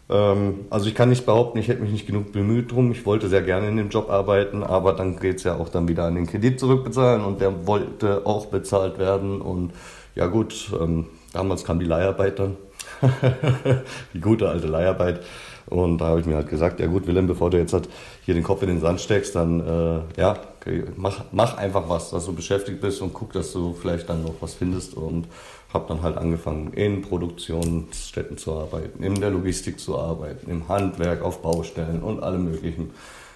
Ähm, 0.08 0.66
also 0.70 0.86
ich 0.86 0.94
kann 0.94 1.08
nicht 1.08 1.26
behaupten, 1.26 1.58
ich 1.58 1.68
hätte 1.68 1.82
mich 1.82 1.90
nicht 1.90 2.06
genug 2.06 2.32
bemüht 2.32 2.72
drum. 2.72 2.92
Ich 2.92 3.04
wollte 3.06 3.28
sehr 3.28 3.42
gerne 3.42 3.68
in 3.68 3.76
dem 3.76 3.88
Job 3.88 4.10
arbeiten, 4.10 4.62
aber 4.62 4.92
dann 4.92 5.18
geht 5.18 5.36
es 5.36 5.44
ja 5.44 5.56
auch 5.56 5.68
dann 5.68 5.88
wieder 5.88 6.04
an 6.04 6.14
den 6.14 6.26
Kredit 6.26 6.60
zurückbezahlen 6.60 7.24
und 7.24 7.40
der 7.40 7.66
wollte 7.66 8.22
auch 8.24 8.46
bezahlt 8.46 8.98
werden. 8.98 9.40
Und 9.40 9.72
ja 10.14 10.26
gut, 10.26 10.70
ähm, 10.80 11.06
damals 11.32 11.64
kam 11.64 11.80
die 11.80 11.86
Leiharbeit 11.86 12.38
dann. 12.38 12.56
die 14.14 14.20
gute 14.20 14.48
alte 14.48 14.66
Leiharbeit. 14.66 15.20
Und 15.66 15.98
da 15.98 16.06
habe 16.06 16.20
ich 16.20 16.26
mir 16.26 16.36
halt 16.36 16.48
gesagt, 16.48 16.78
ja 16.78 16.86
gut, 16.86 17.06
Willem, 17.08 17.26
bevor 17.26 17.50
du 17.50 17.58
jetzt 17.58 17.72
halt 17.72 17.88
hier 18.24 18.34
den 18.34 18.44
Kopf 18.44 18.62
in 18.62 18.68
den 18.68 18.80
Sand 18.80 19.00
steckst, 19.00 19.34
dann 19.34 19.60
äh, 19.60 20.20
ja, 20.20 20.36
okay, 20.60 20.84
mach, 20.96 21.24
mach 21.32 21.56
einfach 21.56 21.88
was, 21.88 22.10
dass 22.10 22.26
du 22.26 22.34
beschäftigt 22.34 22.80
bist 22.80 23.02
und 23.02 23.12
guck, 23.12 23.32
dass 23.32 23.52
du 23.52 23.74
vielleicht 23.74 24.08
dann 24.08 24.22
noch 24.22 24.34
was 24.40 24.54
findest. 24.54 24.94
Und 24.94 25.26
habe 25.72 25.86
dann 25.88 26.02
halt 26.02 26.16
angefangen, 26.16 26.72
in 26.72 27.02
Produktionsstätten 27.02 28.38
zu 28.38 28.54
arbeiten, 28.54 29.02
in 29.02 29.20
der 29.20 29.30
Logistik 29.30 29.78
zu 29.78 29.98
arbeiten, 29.98 30.50
im 30.50 30.68
Handwerk, 30.68 31.22
auf 31.22 31.42
Baustellen 31.42 32.02
und 32.02 32.22
allem 32.22 32.44
möglichen. 32.44 32.90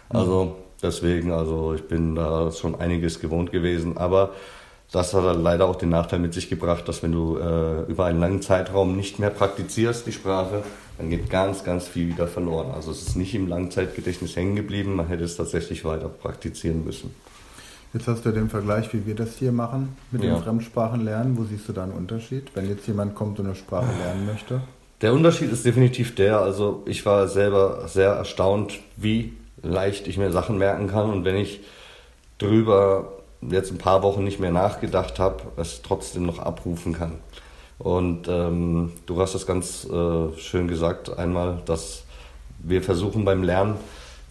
Also 0.08 0.56
deswegen, 0.82 1.32
also 1.32 1.74
ich 1.74 1.86
bin 1.86 2.14
da 2.14 2.50
schon 2.50 2.74
einiges 2.80 3.20
gewohnt 3.20 3.52
gewesen, 3.52 3.98
aber 3.98 4.30
das 4.92 5.14
hat 5.14 5.24
dann 5.24 5.42
leider 5.42 5.66
auch 5.66 5.76
den 5.76 5.90
Nachteil 5.90 6.18
mit 6.18 6.34
sich 6.34 6.48
gebracht, 6.48 6.88
dass 6.88 7.02
wenn 7.02 7.12
du 7.12 7.38
äh, 7.38 7.82
über 7.90 8.06
einen 8.06 8.18
langen 8.18 8.42
Zeitraum 8.42 8.96
nicht 8.96 9.18
mehr 9.18 9.30
praktizierst, 9.30 10.06
die 10.06 10.12
Sprache, 10.12 10.62
dann 10.98 11.10
geht 11.10 11.30
ganz, 11.30 11.64
ganz 11.64 11.86
viel 11.86 12.08
wieder 12.08 12.26
verloren. 12.26 12.72
Also 12.72 12.90
es 12.90 13.02
ist 13.02 13.16
nicht 13.16 13.34
im 13.34 13.48
Langzeitgedächtnis 13.48 14.36
hängen 14.36 14.56
geblieben, 14.56 14.96
man 14.96 15.06
hätte 15.06 15.24
es 15.24 15.36
tatsächlich 15.36 15.84
weiter 15.84 16.08
praktizieren 16.08 16.84
müssen. 16.84 17.14
Jetzt 17.92 18.06
hast 18.06 18.24
du 18.24 18.30
den 18.30 18.48
Vergleich, 18.48 18.92
wie 18.92 19.04
wir 19.06 19.14
das 19.14 19.36
hier 19.36 19.50
machen 19.50 19.96
mit 20.10 20.22
ja. 20.22 20.34
dem 20.34 20.42
Fremdsprachenlernen. 20.42 21.36
Wo 21.36 21.44
siehst 21.44 21.68
du 21.68 21.72
da 21.72 21.84
einen 21.84 21.92
Unterschied, 21.92 22.50
wenn 22.54 22.68
jetzt 22.68 22.86
jemand 22.86 23.14
kommt 23.14 23.40
und 23.40 23.46
eine 23.46 23.56
Sprache 23.56 23.90
lernen 23.98 24.26
möchte? 24.26 24.60
Der 25.00 25.12
Unterschied 25.12 25.50
ist 25.50 25.64
definitiv 25.64 26.14
der, 26.14 26.40
also 26.40 26.82
ich 26.86 27.06
war 27.06 27.26
selber 27.26 27.88
sehr 27.88 28.10
erstaunt, 28.10 28.78
wie 28.96 29.32
leicht 29.62 30.06
ich 30.06 30.18
mir 30.18 30.30
Sachen 30.30 30.58
merken 30.58 30.88
kann 30.88 31.10
und 31.10 31.24
wenn 31.24 31.36
ich 31.36 31.60
drüber 32.38 33.19
jetzt 33.42 33.70
ein 33.70 33.78
paar 33.78 34.02
Wochen 34.02 34.24
nicht 34.24 34.40
mehr 34.40 34.50
nachgedacht 34.50 35.18
habe, 35.18 35.44
es 35.56 35.82
trotzdem 35.82 36.26
noch 36.26 36.38
abrufen 36.38 36.92
kann. 36.92 37.12
Und 37.78 38.28
ähm, 38.28 38.92
du 39.06 39.20
hast 39.20 39.34
das 39.34 39.46
ganz 39.46 39.86
äh, 39.86 40.36
schön 40.38 40.68
gesagt 40.68 41.18
einmal, 41.18 41.62
dass 41.64 42.04
wir 42.58 42.82
versuchen 42.82 43.24
beim 43.24 43.42
Lernen 43.42 43.76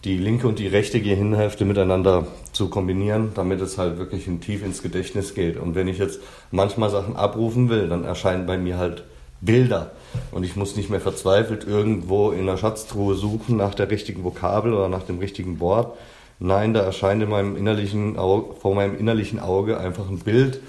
die 0.04 0.16
linke 0.16 0.48
und 0.48 0.58
die 0.58 0.66
rechte 0.66 1.00
Gehirnhälfte 1.00 1.64
miteinander 1.64 2.26
zu 2.52 2.70
kombinieren, 2.70 3.32
damit 3.34 3.60
es 3.60 3.76
halt 3.76 3.98
wirklich 3.98 4.28
tief 4.40 4.64
ins 4.64 4.82
Gedächtnis 4.82 5.34
geht. 5.34 5.58
Und 5.58 5.74
wenn 5.74 5.88
ich 5.88 5.98
jetzt 5.98 6.20
manchmal 6.50 6.90
Sachen 6.90 7.16
abrufen 7.16 7.68
will, 7.68 7.88
dann 7.88 8.04
erscheinen 8.04 8.46
bei 8.46 8.56
mir 8.56 8.78
halt 8.78 9.04
Bilder. 9.42 9.92
Und 10.32 10.44
ich 10.44 10.56
muss 10.56 10.76
nicht 10.76 10.90
mehr 10.90 11.00
verzweifelt 11.00 11.66
irgendwo 11.66 12.30
in 12.30 12.46
der 12.46 12.56
Schatztruhe 12.56 13.14
suchen 13.14 13.56
nach 13.56 13.74
der 13.74 13.90
richtigen 13.90 14.24
Vokabel 14.24 14.72
oder 14.72 14.88
nach 14.88 15.02
dem 15.02 15.18
richtigen 15.18 15.60
Wort. 15.60 15.96
Nein, 16.42 16.72
da 16.72 16.80
erscheint 16.80 17.22
in 17.22 17.28
meinem 17.28 17.54
innerlichen 17.54 18.18
Auge, 18.18 18.54
vor 18.54 18.74
meinem 18.74 18.98
innerlichen 18.98 19.40
Auge 19.40 19.78
einfach 19.78 20.08
ein 20.08 20.20
Bild 20.20 20.60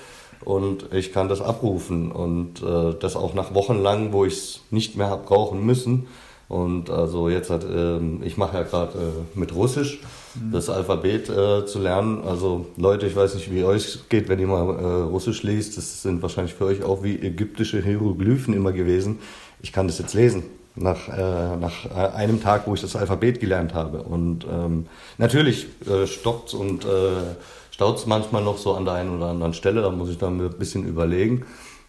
und 0.43 0.91
ich 0.91 1.13
kann 1.13 1.29
das 1.29 1.39
abrufen 1.39 2.11
und 2.11 2.61
äh, 2.61 2.93
das 2.99 3.15
auch 3.15 3.33
nach 3.33 3.53
Wochen 3.53 3.81
lang, 3.81 4.11
wo 4.11 4.25
ich 4.25 4.33
es 4.33 4.59
nicht 4.69 4.97
mehr 4.97 5.07
habe 5.07 5.23
brauchen 5.25 5.65
müssen. 5.65 6.07
Und 6.49 6.89
also 6.89 7.29
jetzt 7.29 7.49
hat, 7.49 7.63
äh, 7.63 7.99
ich 8.25 8.35
mache 8.35 8.57
ja 8.57 8.63
gerade 8.63 8.97
äh, 8.97 9.39
mit 9.39 9.55
Russisch 9.55 10.01
mhm. 10.35 10.51
das 10.51 10.69
Alphabet 10.69 11.29
äh, 11.29 11.65
zu 11.65 11.79
lernen. 11.79 12.21
Also 12.25 12.65
Leute, 12.75 13.07
ich 13.07 13.15
weiß 13.15 13.35
nicht, 13.35 13.49
wie 13.53 13.63
euch 13.63 14.09
geht, 14.09 14.27
wenn 14.27 14.39
ihr 14.39 14.47
mal 14.47 14.75
äh, 14.75 15.03
Russisch 15.03 15.43
liest. 15.43 15.77
Das 15.77 16.01
sind 16.01 16.21
wahrscheinlich 16.21 16.53
für 16.53 16.65
euch 16.65 16.83
auch 16.83 17.01
wie 17.01 17.15
ägyptische 17.15 17.81
Hieroglyphen 17.81 18.53
immer 18.53 18.73
gewesen. 18.73 19.19
Ich 19.61 19.71
kann 19.71 19.87
das 19.87 19.99
jetzt 19.99 20.15
lesen 20.15 20.43
nach, 20.75 21.07
äh, 21.09 21.57
nach 21.57 21.85
äh, 21.85 22.15
einem 22.15 22.41
Tag, 22.41 22.67
wo 22.67 22.73
ich 22.73 22.81
das 22.81 22.95
Alphabet 22.95 23.39
gelernt 23.39 23.73
habe. 23.73 24.03
Und 24.03 24.45
ähm, 24.45 24.87
natürlich 25.17 25.67
äh, 25.87 26.07
stockt 26.07 26.53
und 26.53 26.85
äh, 26.85 27.35
staut 27.71 27.97
es 27.97 28.05
manchmal 28.05 28.43
noch 28.43 28.57
so 28.57 28.73
an 28.73 28.85
der 28.85 28.95
einen 28.95 29.17
oder 29.17 29.27
anderen 29.27 29.53
Stelle, 29.53 29.81
da 29.81 29.89
muss 29.89 30.09
ich 30.09 30.17
dann 30.17 30.39
ein 30.39 30.49
bisschen 30.57 30.87
überlegen. 30.87 31.45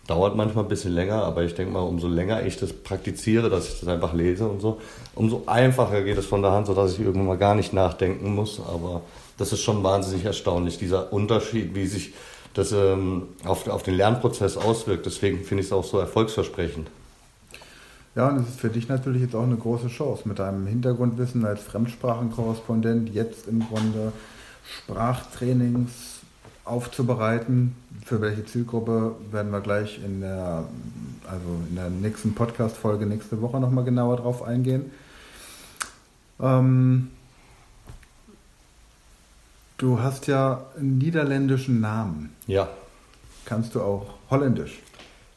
Dauert 0.08 0.34
manchmal 0.34 0.64
ein 0.64 0.68
bisschen 0.68 0.92
länger, 0.92 1.22
aber 1.22 1.44
ich 1.44 1.54
denke 1.54 1.72
mal, 1.72 1.80
umso 1.80 2.08
länger 2.08 2.44
ich 2.44 2.56
das 2.56 2.72
praktiziere, 2.72 3.50
dass 3.50 3.68
ich 3.68 3.80
das 3.80 3.88
einfach 3.88 4.12
lese 4.14 4.48
und 4.48 4.60
so, 4.60 4.80
umso 5.14 5.44
einfacher 5.46 6.02
geht 6.02 6.18
es 6.18 6.26
von 6.26 6.42
der 6.42 6.50
Hand, 6.50 6.66
sodass 6.66 6.94
ich 6.94 7.00
irgendwann 7.00 7.28
mal 7.28 7.38
gar 7.38 7.54
nicht 7.54 7.72
nachdenken 7.72 8.34
muss. 8.34 8.60
Aber 8.60 9.02
das 9.38 9.52
ist 9.52 9.60
schon 9.62 9.84
wahnsinnig 9.84 10.24
erstaunlich, 10.24 10.76
dieser 10.76 11.12
Unterschied, 11.12 11.76
wie 11.76 11.86
sich 11.86 12.14
das 12.54 12.72
ähm, 12.72 13.28
auf, 13.44 13.68
auf 13.68 13.84
den 13.84 13.94
Lernprozess 13.94 14.56
auswirkt. 14.56 15.06
Deswegen 15.06 15.44
finde 15.44 15.60
ich 15.60 15.68
es 15.68 15.72
auch 15.72 15.84
so 15.84 15.98
erfolgsversprechend. 15.98 16.88
Ja, 18.14 18.28
und 18.28 18.38
es 18.38 18.48
ist 18.48 18.60
für 18.60 18.68
dich 18.68 18.88
natürlich 18.88 19.22
jetzt 19.22 19.34
auch 19.34 19.44
eine 19.44 19.56
große 19.56 19.88
Chance, 19.88 20.28
mit 20.28 20.38
deinem 20.38 20.66
Hintergrundwissen 20.66 21.44
als 21.46 21.62
Fremdsprachenkorrespondent 21.62 23.08
jetzt 23.14 23.48
im 23.48 23.66
Grunde 23.66 24.12
Sprachtrainings 24.64 26.20
aufzubereiten. 26.64 27.74
Für 28.04 28.20
welche 28.20 28.44
Zielgruppe 28.44 29.14
werden 29.30 29.50
wir 29.50 29.60
gleich 29.60 30.00
in 30.04 30.20
der, 30.20 30.64
also 31.26 31.46
in 31.70 31.76
der 31.76 31.88
nächsten 31.88 32.34
Podcast-Folge 32.34 33.06
nächste 33.06 33.40
Woche 33.40 33.58
nochmal 33.60 33.84
genauer 33.84 34.18
drauf 34.18 34.42
eingehen. 34.42 34.90
Ähm, 36.38 37.10
du 39.78 40.00
hast 40.00 40.26
ja 40.26 40.64
einen 40.76 40.98
niederländischen 40.98 41.80
Namen. 41.80 42.34
Ja. 42.46 42.68
Kannst 43.46 43.74
du 43.74 43.80
auch 43.80 44.14
Holländisch? 44.30 44.80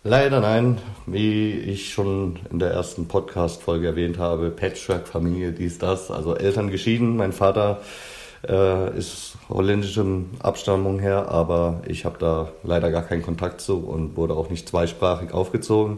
Leider 0.08 0.40
nein. 0.40 0.78
Wie 1.08 1.50
ich 1.54 1.92
schon 1.92 2.38
in 2.52 2.60
der 2.60 2.70
ersten 2.70 3.08
Podcast-Folge 3.08 3.88
erwähnt 3.88 4.20
habe, 4.20 4.52
Patchwork-Familie, 4.52 5.52
dies, 5.52 5.80
das. 5.80 6.12
Also 6.12 6.36
Eltern 6.36 6.70
geschieden. 6.70 7.18
Mein 7.18 7.34
Vater 7.34 7.82
äh, 8.48 8.96
ist 8.96 9.36
holländischem 9.50 10.30
Abstammung 10.44 11.00
her, 11.00 11.30
aber 11.30 11.82
ich 11.88 12.06
habe 12.06 12.20
da 12.20 12.50
leider 12.62 12.92
gar 12.92 13.02
keinen 13.02 13.24
Kontakt 13.24 13.62
zu 13.62 13.80
und 13.80 14.16
wurde 14.16 14.36
auch 14.36 14.52
nicht 14.52 14.70
zweisprachig 14.70 15.34
aufgezogen. 15.34 15.98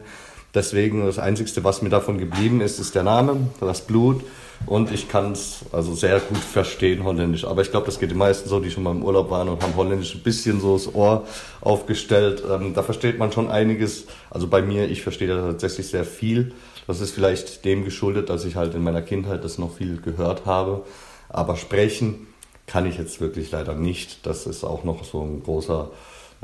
Deswegen 0.57 1.05
das 1.05 1.19
Einzige, 1.19 1.63
was 1.63 1.83
mir 1.83 1.89
davon 1.89 2.17
geblieben 2.17 2.61
ist, 2.61 2.79
ist 2.79 2.95
der 2.95 3.03
Name, 3.03 3.37
das 3.59 3.81
Blut 3.81 4.23
und 4.65 4.91
ich 4.91 5.07
kann 5.07 5.33
es 5.33 5.59
also 5.71 5.93
sehr 5.93 6.19
gut 6.19 6.39
verstehen, 6.39 7.03
Holländisch. 7.03 7.45
Aber 7.45 7.61
ich 7.61 7.69
glaube, 7.69 7.85
das 7.85 7.99
geht 7.99 8.09
den 8.09 8.17
meisten 8.17 8.49
so, 8.49 8.59
die 8.59 8.71
schon 8.71 8.81
mal 8.81 8.89
im 8.89 9.03
Urlaub 9.03 9.29
waren 9.29 9.49
und 9.49 9.61
haben 9.61 9.75
Holländisch 9.75 10.15
ein 10.15 10.23
bisschen 10.23 10.59
so 10.59 10.73
das 10.73 10.95
Ohr 10.95 11.27
aufgestellt. 11.61 12.41
Ähm, 12.49 12.73
da 12.73 12.81
versteht 12.81 13.19
man 13.19 13.31
schon 13.31 13.51
einiges. 13.51 14.07
Also 14.31 14.47
bei 14.47 14.63
mir, 14.63 14.89
ich 14.89 15.03
verstehe 15.03 15.27
da 15.27 15.45
tatsächlich 15.45 15.89
sehr 15.89 16.05
viel. 16.05 16.53
Das 16.87 17.01
ist 17.01 17.11
vielleicht 17.11 17.63
dem 17.63 17.85
geschuldet, 17.85 18.29
dass 18.29 18.43
ich 18.43 18.55
halt 18.55 18.73
in 18.73 18.81
meiner 18.81 19.03
Kindheit 19.03 19.43
das 19.43 19.59
noch 19.59 19.75
viel 19.75 20.01
gehört 20.01 20.47
habe. 20.47 20.85
Aber 21.29 21.55
sprechen 21.55 22.25
kann 22.65 22.87
ich 22.87 22.97
jetzt 22.97 23.21
wirklich 23.21 23.51
leider 23.51 23.75
nicht. 23.75 24.25
Das 24.25 24.47
ist 24.47 24.63
auch 24.63 24.83
noch 24.83 25.03
so 25.03 25.21
ein 25.21 25.43
großer 25.43 25.91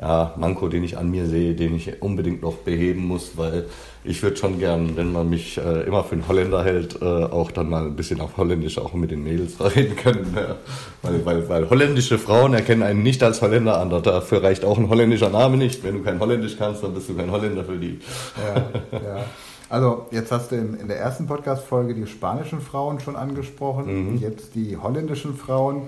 ja, 0.01 0.33
Manko, 0.37 0.69
den 0.69 0.83
ich 0.83 0.97
an 0.97 1.11
mir 1.11 1.27
sehe, 1.27 1.53
den 1.53 1.75
ich 1.75 2.01
unbedingt 2.01 2.41
noch 2.41 2.55
beheben 2.55 3.07
muss, 3.07 3.37
weil 3.37 3.65
ich 4.03 4.21
würde 4.23 4.35
schon 4.35 4.59
gern, 4.59 4.97
wenn 4.97 5.11
man 5.11 5.29
mich 5.29 5.57
äh, 5.57 5.83
immer 5.83 6.03
für 6.03 6.13
einen 6.13 6.27
Holländer 6.27 6.63
hält, 6.63 7.01
äh, 7.01 7.05
auch 7.05 7.51
dann 7.51 7.69
mal 7.69 7.85
ein 7.85 7.95
bisschen 7.95 8.19
auf 8.19 8.35
Holländisch 8.37 8.77
auch 8.79 8.93
mit 8.93 9.11
den 9.11 9.23
Mädels 9.23 9.53
reden 9.75 9.95
können. 9.95 10.35
Ja. 10.35 10.55
Weil, 11.03 11.25
weil, 11.25 11.49
weil 11.49 11.69
holländische 11.69 12.17
Frauen 12.17 12.53
erkennen 12.53 12.83
einen 12.83 13.03
nicht 13.03 13.21
als 13.23 13.41
Holländer 13.41 13.79
an. 13.79 13.89
Dafür 13.89 14.43
reicht 14.43 14.65
auch 14.65 14.77
ein 14.77 14.89
holländischer 14.89 15.29
Name 15.29 15.57
nicht. 15.57 15.83
Wenn 15.83 15.95
du 15.95 16.03
kein 16.03 16.19
Holländisch 16.19 16.57
kannst, 16.57 16.83
dann 16.83 16.93
bist 16.93 17.09
du 17.09 17.15
kein 17.15 17.31
Holländer 17.31 17.63
für 17.63 17.77
die. 17.77 17.99
Ja, 18.37 18.99
ja. 18.99 19.25
Also 19.69 20.07
jetzt 20.11 20.31
hast 20.31 20.51
du 20.51 20.55
in, 20.55 20.75
in 20.75 20.87
der 20.87 20.97
ersten 20.97 21.25
Podcast-Folge 21.25 21.95
die 21.95 22.05
spanischen 22.05 22.61
Frauen 22.61 22.99
schon 22.99 23.15
angesprochen, 23.15 24.13
mhm. 24.13 24.17
jetzt 24.17 24.55
die 24.55 24.77
holländischen 24.77 25.35
Frauen. 25.35 25.87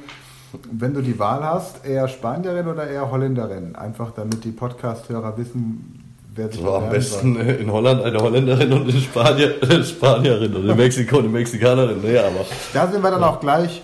Wenn 0.71 0.93
du 0.93 1.01
die 1.01 1.17
Wahl 1.19 1.43
hast, 1.43 1.85
eher 1.85 2.07
Spanierin 2.07 2.67
oder 2.67 2.87
eher 2.87 3.09
Holländerin? 3.11 3.75
Einfach 3.75 4.11
damit 4.11 4.43
die 4.43 4.51
Podcast-Hörer 4.51 5.37
wissen, 5.37 6.03
wer 6.35 6.49
sich 6.49 6.63
Am 6.63 6.89
besten 6.89 7.35
soll. 7.35 7.45
in 7.45 7.71
Holland 7.71 8.03
eine 8.03 8.17
Holländerin 8.19 8.73
und 8.73 8.89
in 8.89 8.99
Spanien 8.99 9.53
eine 9.61 9.83
Spanierin 9.83 10.55
und 10.55 10.69
in 10.69 10.77
Mexiko 10.77 11.19
eine 11.19 11.29
Mexikanerin. 11.29 11.99
Nee, 12.03 12.17
aber, 12.17 12.45
da 12.73 12.87
sind 12.87 13.01
wir 13.01 13.11
dann 13.11 13.21
ja. 13.21 13.29
auch 13.29 13.39
gleich. 13.39 13.81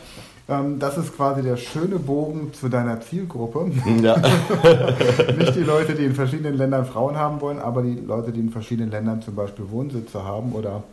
Ähm, 0.49 0.79
das 0.79 0.97
ist 0.97 1.15
quasi 1.15 1.41
der 1.41 1.55
schöne 1.55 1.97
Bogen 1.97 2.53
zu 2.53 2.67
deiner 2.67 2.99
Zielgruppe. 3.01 3.71
Ja. 4.01 4.17
Nicht 5.37 5.55
die 5.55 5.63
Leute, 5.63 5.93
die 5.93 6.05
in 6.05 6.15
verschiedenen 6.15 6.57
Ländern 6.57 6.85
Frauen 6.85 7.15
haben 7.15 7.39
wollen, 7.41 7.59
aber 7.59 7.81
die 7.83 7.95
Leute, 7.95 8.31
die 8.31 8.39
in 8.39 8.49
verschiedenen 8.49 8.91
Ländern 8.91 9.21
zum 9.21 9.35
Beispiel 9.35 9.69
Wohnsitze 9.69 10.23
haben 10.23 10.53
oder, 10.53 10.83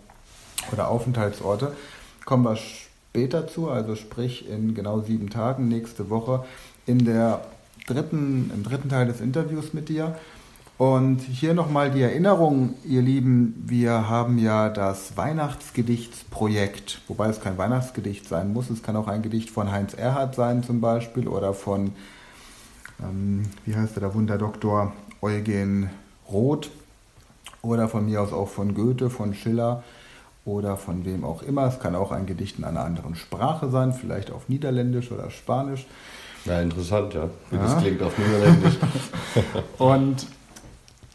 oder 0.72 0.88
Aufenthaltsorte. 0.88 1.72
Kommen 2.24 2.44
wir 2.44 2.56
später 3.10 3.46
zu, 3.48 3.70
also 3.70 3.96
sprich 3.96 4.48
in 4.48 4.74
genau 4.74 5.00
sieben 5.00 5.30
Tagen, 5.30 5.68
nächste 5.68 6.10
Woche, 6.10 6.44
in 6.86 7.04
der 7.04 7.40
dritten, 7.86 8.50
im 8.54 8.62
dritten 8.62 8.88
Teil 8.88 9.06
des 9.06 9.20
Interviews 9.20 9.72
mit 9.72 9.88
dir. 9.88 10.16
Und 10.76 11.22
hier 11.22 11.54
nochmal 11.54 11.90
die 11.90 12.02
Erinnerung, 12.02 12.74
ihr 12.84 13.02
Lieben, 13.02 13.64
wir 13.66 14.08
haben 14.08 14.38
ja 14.38 14.68
das 14.68 15.16
Weihnachtsgedichtsprojekt, 15.16 17.00
wobei 17.08 17.28
es 17.28 17.40
kein 17.40 17.58
Weihnachtsgedicht 17.58 18.28
sein 18.28 18.52
muss, 18.52 18.70
es 18.70 18.84
kann 18.84 18.94
auch 18.94 19.08
ein 19.08 19.22
Gedicht 19.22 19.50
von 19.50 19.72
Heinz 19.72 19.94
Erhardt 19.94 20.36
sein 20.36 20.62
zum 20.62 20.80
Beispiel 20.80 21.26
oder 21.26 21.52
von, 21.52 21.94
ähm, 23.02 23.46
wie 23.64 23.74
heißt 23.74 23.96
der, 23.96 24.02
der 24.02 24.14
Wunderdoktor 24.14 24.92
Eugen 25.20 25.90
Roth 26.30 26.70
oder 27.62 27.88
von 27.88 28.06
mir 28.06 28.22
aus 28.22 28.32
auch 28.32 28.48
von 28.48 28.74
Goethe, 28.74 29.10
von 29.10 29.34
Schiller 29.34 29.82
oder 30.48 30.76
von 30.76 31.04
wem 31.04 31.24
auch 31.24 31.42
immer. 31.42 31.66
Es 31.66 31.78
kann 31.78 31.94
auch 31.94 32.10
ein 32.10 32.26
Gedicht 32.26 32.58
in 32.58 32.64
einer 32.64 32.84
anderen 32.84 33.14
Sprache 33.14 33.68
sein, 33.68 33.92
vielleicht 33.92 34.30
auf 34.32 34.48
Niederländisch 34.48 35.12
oder 35.12 35.30
Spanisch. 35.30 35.86
Ja, 36.46 36.60
interessant, 36.60 37.12
ja. 37.14 37.28
Wie 37.50 37.56
ja. 37.56 37.62
das 37.62 37.78
klingt 37.78 38.02
auf 38.02 38.16
Niederländisch. 38.16 38.78
Und 39.78 40.26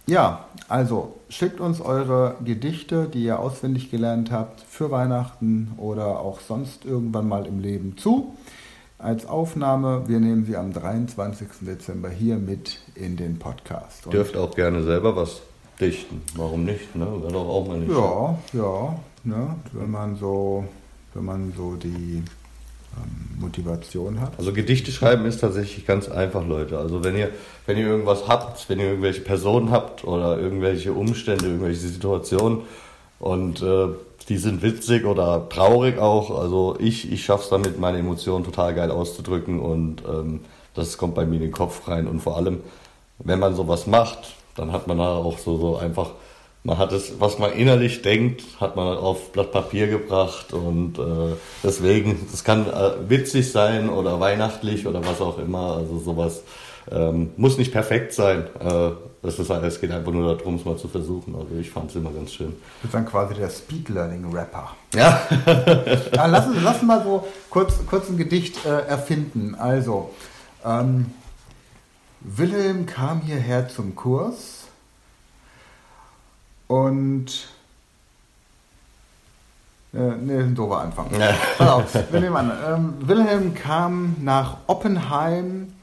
ja, 0.05 0.45
also 0.67 1.15
schickt 1.29 1.59
uns 1.59 1.81
eure 1.81 2.35
Gedichte, 2.43 3.07
die 3.11 3.23
ihr 3.23 3.39
auswendig 3.39 3.89
gelernt 3.89 4.31
habt, 4.31 4.61
für 4.61 4.91
Weihnachten 4.91 5.71
oder 5.77 6.19
auch 6.19 6.39
sonst 6.39 6.85
irgendwann 6.85 7.27
mal 7.27 7.47
im 7.47 7.59
Leben 7.59 7.97
zu. 7.97 8.35
Als 8.99 9.25
Aufnahme, 9.25 10.03
wir 10.07 10.19
nehmen 10.19 10.45
sie 10.45 10.55
am 10.55 10.71
23. 10.71 11.47
Dezember 11.61 12.09
hier 12.09 12.37
mit 12.37 12.79
in 12.95 13.17
den 13.17 13.39
Podcast. 13.39 14.05
Und 14.05 14.13
Dürft 14.13 14.37
auch 14.37 14.55
gerne 14.55 14.83
selber 14.83 15.15
was 15.15 15.41
dichten. 15.79 16.21
Warum 16.35 16.63
nicht? 16.63 16.95
Ne? 16.95 17.05
Wäre 17.21 17.33
doch 17.33 17.47
auch 17.47 17.67
mal 17.67 17.77
nicht. 17.77 17.91
Ja, 17.91 18.37
ja. 18.53 18.99
Ne? 19.23 19.55
Wenn 19.71 19.91
man 19.91 20.15
so, 20.15 20.65
wenn 21.13 21.25
man 21.25 21.53
so 21.55 21.75
die 21.75 22.23
ähm, 22.95 23.39
Motivation 23.39 24.19
hat. 24.19 24.33
Also 24.37 24.53
Gedichte 24.53 24.91
schreiben 24.91 25.25
ist 25.25 25.41
tatsächlich 25.41 25.85
ganz 25.85 26.09
einfach, 26.09 26.45
Leute. 26.45 26.77
Also 26.77 27.03
wenn 27.03 27.17
ihr, 27.17 27.29
wenn 27.65 27.77
ihr 27.77 27.87
irgendwas 27.87 28.27
habt, 28.27 28.69
wenn 28.69 28.79
ihr 28.79 28.87
irgendwelche 28.87 29.21
Personen 29.21 29.71
habt 29.71 30.03
oder 30.03 30.39
irgendwelche 30.39 30.93
Umstände, 30.93 31.45
irgendwelche 31.45 31.79
Situationen 31.79 32.61
und 33.19 33.61
äh, 33.61 33.87
die 34.29 34.37
sind 34.37 34.61
witzig 34.61 35.05
oder 35.05 35.49
traurig 35.49 35.97
auch. 35.97 36.37
Also 36.39 36.77
ich, 36.79 37.11
ich 37.11 37.25
schaffe 37.25 37.43
es 37.43 37.49
damit, 37.49 37.79
meine 37.79 37.97
Emotionen 37.97 38.45
total 38.45 38.73
geil 38.73 38.91
auszudrücken 38.91 39.59
und 39.59 40.03
ähm, 40.07 40.41
das 40.73 40.97
kommt 40.97 41.15
bei 41.15 41.25
mir 41.25 41.35
in 41.35 41.41
den 41.41 41.51
Kopf 41.51 41.87
rein. 41.87 42.07
Und 42.07 42.21
vor 42.21 42.37
allem, 42.37 42.61
wenn 43.19 43.39
man 43.39 43.55
sowas 43.55 43.87
macht, 43.87 44.35
dann 44.55 44.71
hat 44.71 44.87
man 44.87 44.97
da 44.97 45.15
auch 45.15 45.37
so, 45.37 45.57
so 45.57 45.77
einfach 45.77 46.11
man 46.65 46.77
hat 46.77 46.93
es, 46.93 47.19
was 47.19 47.39
man 47.39 47.51
innerlich 47.51 48.03
denkt, 48.03 48.41
hat 48.61 48.77
man 48.77 48.97
auf 48.97 49.33
Blatt 49.33 49.51
Papier 49.51 49.87
gebracht 49.87 50.53
und 50.53 50.97
äh, 50.97 51.35
deswegen, 51.61 52.25
das 52.31 52.45
kann 52.45 52.67
äh, 52.67 53.09
witzig 53.09 53.51
sein 53.51 53.89
oder 53.89 54.21
weihnachtlich 54.21 54.87
oder 54.87 55.05
was 55.05 55.19
auch 55.19 55.39
immer, 55.39 55.75
also 55.75 55.99
sowas 55.99 56.41
ähm, 56.89 57.31
muss 57.37 57.57
nicht 57.57 57.71
perfekt 57.71 58.13
sein, 58.13 58.45
äh, 58.59 58.91
Das 59.21 59.39
ist 59.39 59.49
es 59.49 59.79
geht 59.79 59.91
einfach 59.91 60.11
nur 60.11 60.35
darum, 60.35 60.55
es 60.55 60.65
mal 60.65 60.75
zu 60.75 60.89
versuchen. 60.89 61.33
Also 61.33 61.55
ich 61.57 61.69
fand 61.69 61.89
es 61.89 61.95
immer 61.95 62.11
ganz 62.11 62.33
schön. 62.33 62.49
Du 62.49 62.81
bist 62.81 62.93
dann 62.93 63.05
quasi 63.05 63.33
der 63.33 63.49
Speed 63.49 63.87
Learning 63.87 64.33
Rapper. 64.33 64.75
Ja. 64.93 65.21
ja 66.13 66.25
lass, 66.25 66.45
uns, 66.47 66.57
lass 66.61 66.75
uns 66.75 66.83
mal 66.83 67.01
so 67.03 67.25
kurz, 67.49 67.73
kurz 67.89 68.09
ein 68.09 68.17
Gedicht 68.17 68.65
äh, 68.65 68.85
erfinden. 68.85 69.55
Also, 69.55 70.09
ähm, 70.65 71.05
Wilhelm 72.23 72.85
kam 72.85 73.21
hierher 73.21 73.67
zum 73.67 73.95
Kurs 73.95 74.67
und 76.67 77.47
äh, 79.93 79.97
nee, 79.97 80.39
ein 80.39 80.55
doofer 80.55 80.79
Anfang. 80.79 81.07
Ja. 81.19 81.85
Nehmen 82.11 82.35
an. 82.35 82.51
Ähm, 82.65 82.93
Wilhelm 83.07 83.53
kam 83.53 84.15
nach 84.21 84.57
Oppenheim. 84.67 85.73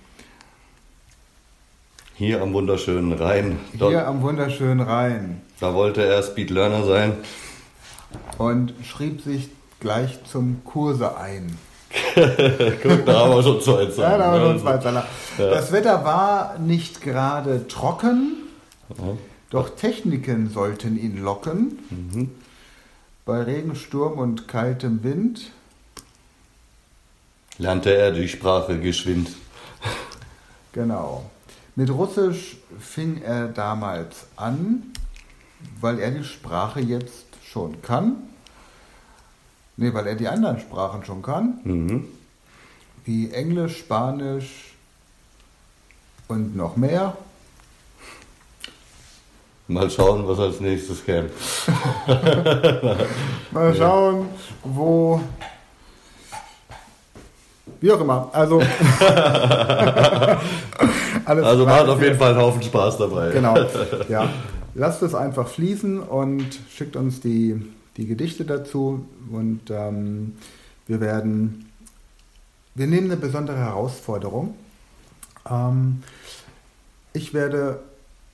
Hier 2.14 2.42
am 2.42 2.52
wunderschönen 2.52 3.12
Rhein. 3.12 3.58
Dort, 3.74 3.92
Hier 3.92 4.06
am 4.06 4.22
wunderschönen 4.22 4.80
Rhein. 4.80 5.42
Da 5.60 5.74
wollte 5.74 6.04
er 6.04 6.22
Speed 6.22 6.50
Learner 6.50 6.84
sein. 6.84 7.12
Und 8.36 8.74
schrieb 8.82 9.22
sich 9.22 9.50
gleich 9.78 10.24
zum 10.24 10.64
Kurse 10.64 11.16
ein. 11.16 11.56
Guck, 12.82 13.06
da 13.06 13.20
haben 13.20 13.34
wir 13.34 13.42
schon 13.42 13.60
zwei 13.60 13.86
Zeilen. 13.86 13.98
Ja, 13.98 14.18
da 14.18 14.24
haben 14.24 14.40
wir 14.40 14.48
schon 14.50 14.60
zwei 14.60 14.78
Zeilen. 14.78 15.02
Das 15.38 15.72
Wetter 15.72 16.04
war 16.04 16.58
nicht 16.58 17.00
gerade 17.00 17.66
trocken, 17.68 18.36
ja. 18.90 19.16
doch 19.50 19.70
Techniken 19.70 20.50
sollten 20.50 20.98
ihn 20.98 21.22
locken. 21.22 21.78
Mhm. 21.90 22.30
Bei 23.24 23.42
Regen, 23.42 23.76
Sturm 23.76 24.18
und 24.18 24.48
kaltem 24.48 25.04
Wind 25.04 25.52
lernte 27.58 27.94
er 27.94 28.10
die 28.12 28.28
Sprache 28.28 28.78
geschwind. 28.80 29.30
Genau. 30.72 31.30
Mit 31.76 31.90
Russisch 31.90 32.56
fing 32.78 33.22
er 33.22 33.48
damals 33.48 34.26
an, 34.36 34.92
weil 35.80 35.98
er 35.98 36.10
die 36.10 36.24
Sprache 36.24 36.80
jetzt 36.80 37.26
schon 37.44 37.82
kann. 37.82 38.29
Nee, 39.80 39.92
weil 39.94 40.06
er 40.06 40.14
die 40.14 40.28
anderen 40.28 40.60
Sprachen 40.60 41.02
schon 41.06 41.22
kann. 41.22 41.58
Mhm. 41.64 42.04
Wie 43.06 43.30
Englisch, 43.30 43.78
Spanisch 43.78 44.74
und 46.28 46.54
noch 46.54 46.76
mehr. 46.76 47.16
Mal 49.68 49.88
schauen, 49.88 50.28
was 50.28 50.38
als 50.38 50.60
nächstes 50.60 51.02
käme. 51.02 51.30
Mal 53.52 53.74
schauen, 53.74 54.28
wo. 54.64 55.18
Wie 57.80 57.90
auch 57.90 58.00
immer. 58.02 58.28
Also. 58.32 58.60
also 61.24 61.64
macht 61.64 61.88
auf 61.88 62.02
jeden 62.02 62.18
Fall 62.18 62.32
einen 62.32 62.42
Haufen 62.42 62.62
Spaß 62.62 62.98
dabei. 62.98 63.30
Genau. 63.30 63.56
Ja. 64.10 64.28
Lasst 64.74 65.02
es 65.02 65.14
einfach 65.14 65.48
fließen 65.48 66.00
und 66.02 66.46
schickt 66.70 66.96
uns 66.96 67.20
die, 67.20 67.60
die 67.96 68.06
Gedichte 68.06 68.44
dazu. 68.44 69.06
Und 69.30 69.70
ähm, 69.70 70.34
wir 70.86 71.00
werden. 71.00 71.66
Wir 72.74 72.86
nehmen 72.86 73.10
eine 73.10 73.20
besondere 73.20 73.58
Herausforderung. 73.58 74.54
Ähm, 75.48 76.02
ich 77.12 77.34
werde 77.34 77.80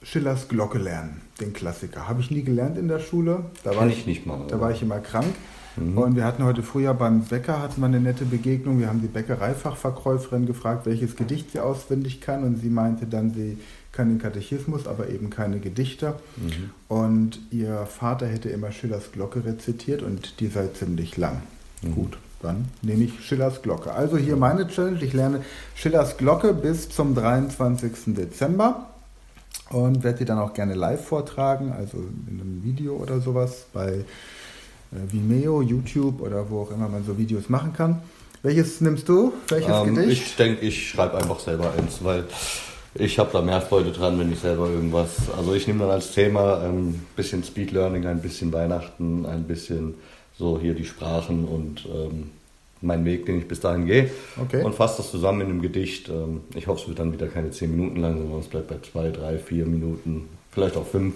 Schillers 0.02 0.48
Glocke 0.48 0.78
lernen, 0.78 1.22
den 1.40 1.52
Klassiker. 1.52 2.06
Habe 2.08 2.20
ich 2.20 2.30
nie 2.30 2.42
gelernt 2.42 2.78
in 2.78 2.88
der 2.88 3.00
Schule. 3.00 3.46
Da 3.64 3.74
war 3.74 3.86
ich, 3.86 4.00
ich 4.00 4.06
nicht 4.06 4.26
mal. 4.26 4.46
Da 4.48 4.60
war 4.60 4.70
ich 4.70 4.82
immer 4.82 5.00
krank. 5.00 5.34
Mhm. 5.76 5.98
Und 5.98 6.16
wir 6.16 6.24
hatten 6.24 6.44
heute 6.44 6.62
früher 6.62 6.94
beim 6.94 7.22
Bäcker 7.22 7.60
hatten 7.60 7.80
wir 7.80 7.86
eine 7.86 8.00
nette 8.00 8.24
Begegnung. 8.24 8.78
Wir 8.78 8.88
haben 8.88 9.00
die 9.00 9.08
Bäckereifachverkäuferin 9.08 10.46
gefragt, 10.46 10.86
welches 10.86 11.16
Gedicht 11.16 11.52
sie 11.52 11.60
auswendig 11.60 12.20
kann. 12.20 12.44
Und 12.44 12.56
sie 12.56 12.70
meinte 12.70 13.06
dann, 13.06 13.32
sie 13.32 13.58
kann 13.96 14.08
den 14.08 14.18
Katechismus, 14.18 14.86
aber 14.86 15.08
eben 15.08 15.30
keine 15.30 15.58
Gedichte. 15.58 16.14
Mhm. 16.36 16.70
Und 16.88 17.40
ihr 17.50 17.86
Vater 17.86 18.26
hätte 18.26 18.50
immer 18.50 18.70
Schillers 18.70 19.12
Glocke 19.12 19.44
rezitiert 19.44 20.02
und 20.02 20.40
die 20.40 20.48
sei 20.48 20.68
ziemlich 20.68 21.16
lang. 21.16 21.42
Mhm. 21.82 21.94
Gut, 21.94 22.18
dann 22.42 22.66
nehme 22.82 23.04
ich 23.04 23.24
Schillers 23.24 23.62
Glocke. 23.62 23.92
Also 23.92 24.18
hier 24.18 24.36
meine 24.36 24.68
Challenge. 24.68 25.02
Ich 25.02 25.12
lerne 25.12 25.42
Schillers 25.74 26.16
Glocke 26.16 26.52
bis 26.52 26.88
zum 26.90 27.14
23. 27.14 28.14
Dezember 28.14 28.90
und 29.70 30.04
werde 30.04 30.18
die 30.18 30.24
dann 30.24 30.38
auch 30.38 30.54
gerne 30.54 30.74
live 30.74 31.04
vortragen, 31.04 31.72
also 31.72 31.98
in 32.28 32.40
einem 32.40 32.62
Video 32.62 32.96
oder 32.96 33.20
sowas 33.20 33.66
bei 33.72 33.88
äh, 33.88 35.12
Vimeo, 35.12 35.62
YouTube 35.62 36.20
oder 36.20 36.48
wo 36.50 36.62
auch 36.62 36.70
immer 36.70 36.88
man 36.88 37.04
so 37.04 37.18
Videos 37.18 37.48
machen 37.48 37.72
kann. 37.72 38.02
Welches 38.42 38.80
nimmst 38.80 39.08
du? 39.08 39.32
Welches 39.48 39.70
ähm, 39.70 39.94
Gedicht? 39.94 40.22
Ich 40.22 40.36
denke, 40.36 40.64
ich 40.64 40.90
schreibe 40.90 41.16
einfach 41.16 41.40
selber 41.40 41.72
eins, 41.76 42.04
weil 42.04 42.24
ich 42.98 43.18
habe 43.18 43.30
da 43.32 43.42
mehr 43.42 43.60
Freude 43.60 43.92
dran, 43.92 44.18
wenn 44.18 44.32
ich 44.32 44.38
selber 44.38 44.68
irgendwas. 44.68 45.30
Also 45.36 45.54
ich 45.54 45.66
nehme 45.66 45.80
dann 45.80 45.90
als 45.90 46.12
Thema 46.12 46.60
ein 46.60 46.70
ähm, 46.70 47.00
bisschen 47.16 47.44
Speed 47.44 47.72
Learning, 47.72 48.06
ein 48.06 48.20
bisschen 48.20 48.52
Weihnachten, 48.52 49.26
ein 49.26 49.44
bisschen 49.44 49.94
so 50.38 50.58
hier 50.58 50.74
die 50.74 50.84
Sprachen 50.84 51.44
und 51.46 51.86
ähm, 51.86 52.30
mein 52.82 53.04
Weg, 53.04 53.26
den 53.26 53.38
ich 53.38 53.48
bis 53.48 53.60
dahin 53.60 53.86
gehe. 53.86 54.10
Okay. 54.40 54.62
Und 54.62 54.74
fasse 54.74 54.98
das 54.98 55.10
zusammen 55.10 55.40
in 55.42 55.46
einem 55.48 55.62
Gedicht. 55.62 56.08
Ähm, 56.08 56.42
ich 56.54 56.66
hoffe, 56.66 56.82
es 56.82 56.88
wird 56.88 56.98
dann 56.98 57.12
wieder 57.12 57.26
keine 57.26 57.50
zehn 57.50 57.70
Minuten 57.70 58.00
lang, 58.00 58.18
sondern 58.18 58.40
es 58.40 58.48
bleibt 58.48 58.68
bei 58.68 58.76
zwei, 58.80 59.10
drei, 59.10 59.38
vier 59.38 59.66
Minuten, 59.66 60.28
vielleicht 60.52 60.76
auch 60.76 60.86
fünf. 60.86 61.14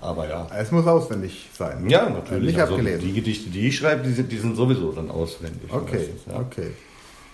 Aber 0.00 0.28
ja. 0.28 0.46
Es 0.56 0.70
muss 0.70 0.86
auswendig 0.86 1.48
sein. 1.52 1.88
Ja, 1.88 2.08
natürlich. 2.08 2.52
Nicht 2.52 2.60
also 2.60 2.74
abgelesen. 2.74 3.00
Die 3.00 3.12
Gedichte, 3.12 3.50
die 3.50 3.68
ich 3.68 3.76
schreibe, 3.76 4.06
die 4.06 4.12
sind, 4.12 4.30
die 4.30 4.38
sind 4.38 4.56
sowieso 4.56 4.92
dann 4.92 5.10
auswendig. 5.10 5.72
Okay, 5.72 5.96
meistens, 5.96 6.20
ja. 6.26 6.38
okay. 6.38 6.70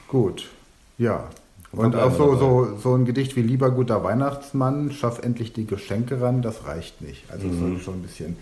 Gut. 0.09 0.49
Ja. 0.97 1.29
Und 1.77 1.97
auch 1.97 2.17
so, 2.17 2.37
so, 2.37 2.77
so 2.83 2.95
ein 2.95 3.05
Gedicht 3.05 3.37
wie 3.37 3.43
Lieber 3.43 3.71
guter 3.71 4.03
Weihnachtsmann, 4.05 4.91
schaff 4.93 5.21
endlich 5.23 5.53
die 5.53 5.67
Geschenke 5.67 6.21
ran, 6.21 6.43
das 6.43 6.67
reicht 6.67 7.01
nicht. 7.03 7.25
Also 7.31 7.49
es 7.49 7.55
mhm. 7.55 7.61
soll 7.61 7.81
schon 7.81 7.95
ein 7.95 8.03
bisschen, 8.03 8.37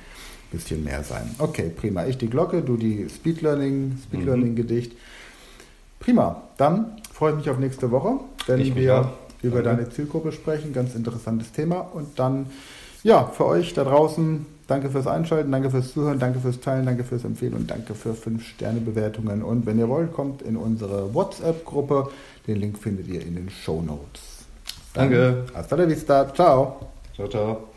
bisschen 0.50 0.84
mehr 0.84 1.02
sein. 1.02 1.34
Okay, 1.38 1.70
prima. 1.74 2.06
Ich 2.06 2.18
die 2.18 2.28
Glocke, 2.28 2.62
du 2.62 2.76
die 2.76 3.08
Speed 3.08 3.42
Learning, 3.42 3.98
Speed 4.02 4.20
mhm. 4.20 4.26
Learning 4.26 4.54
Gedicht. 4.54 4.92
Prima. 6.00 6.42
Dann 6.56 7.00
freue 7.12 7.32
ich 7.32 7.38
mich 7.38 7.50
auf 7.50 7.58
nächste 7.58 7.90
Woche, 7.90 8.20
wenn 8.46 8.60
ich 8.60 8.74
wir 8.74 9.12
über 9.42 9.62
deine 9.62 9.88
Zielgruppe 9.88 10.32
sprechen. 10.32 10.72
Ganz 10.72 10.94
interessantes 10.94 11.52
Thema. 11.52 11.80
Und 11.80 12.18
dann, 12.18 12.46
ja, 13.02 13.24
für 13.24 13.46
euch 13.46 13.74
da 13.74 13.84
draußen, 13.84 14.46
danke 14.66 14.90
fürs 14.90 15.06
Einschalten, 15.06 15.52
danke 15.52 15.70
fürs 15.70 15.92
Zuhören, 15.92 16.18
danke 16.18 16.40
fürs 16.40 16.60
Teilen, 16.60 16.86
danke 16.86 17.04
fürs 17.04 17.24
Empfehlen 17.24 17.54
und 17.54 17.70
danke 17.70 17.94
für 17.94 18.12
5-Sterne-Bewertungen. 18.12 19.42
Und 19.42 19.66
wenn 19.66 19.78
ihr 19.78 19.88
wollt, 19.88 20.12
kommt 20.12 20.42
in 20.42 20.56
unsere 20.56 21.14
WhatsApp-Gruppe. 21.14 22.10
Den 22.46 22.56
Link 22.56 22.78
findet 22.78 23.08
ihr 23.08 23.22
in 23.22 23.34
den 23.36 23.50
Show 23.50 23.80
Notes. 23.82 24.44
Danke. 24.94 25.46
Hasta 25.54 25.76
la 25.76 25.86
vista. 25.86 26.32
Ciao. 26.34 26.90
Ciao, 27.14 27.28
ciao. 27.28 27.71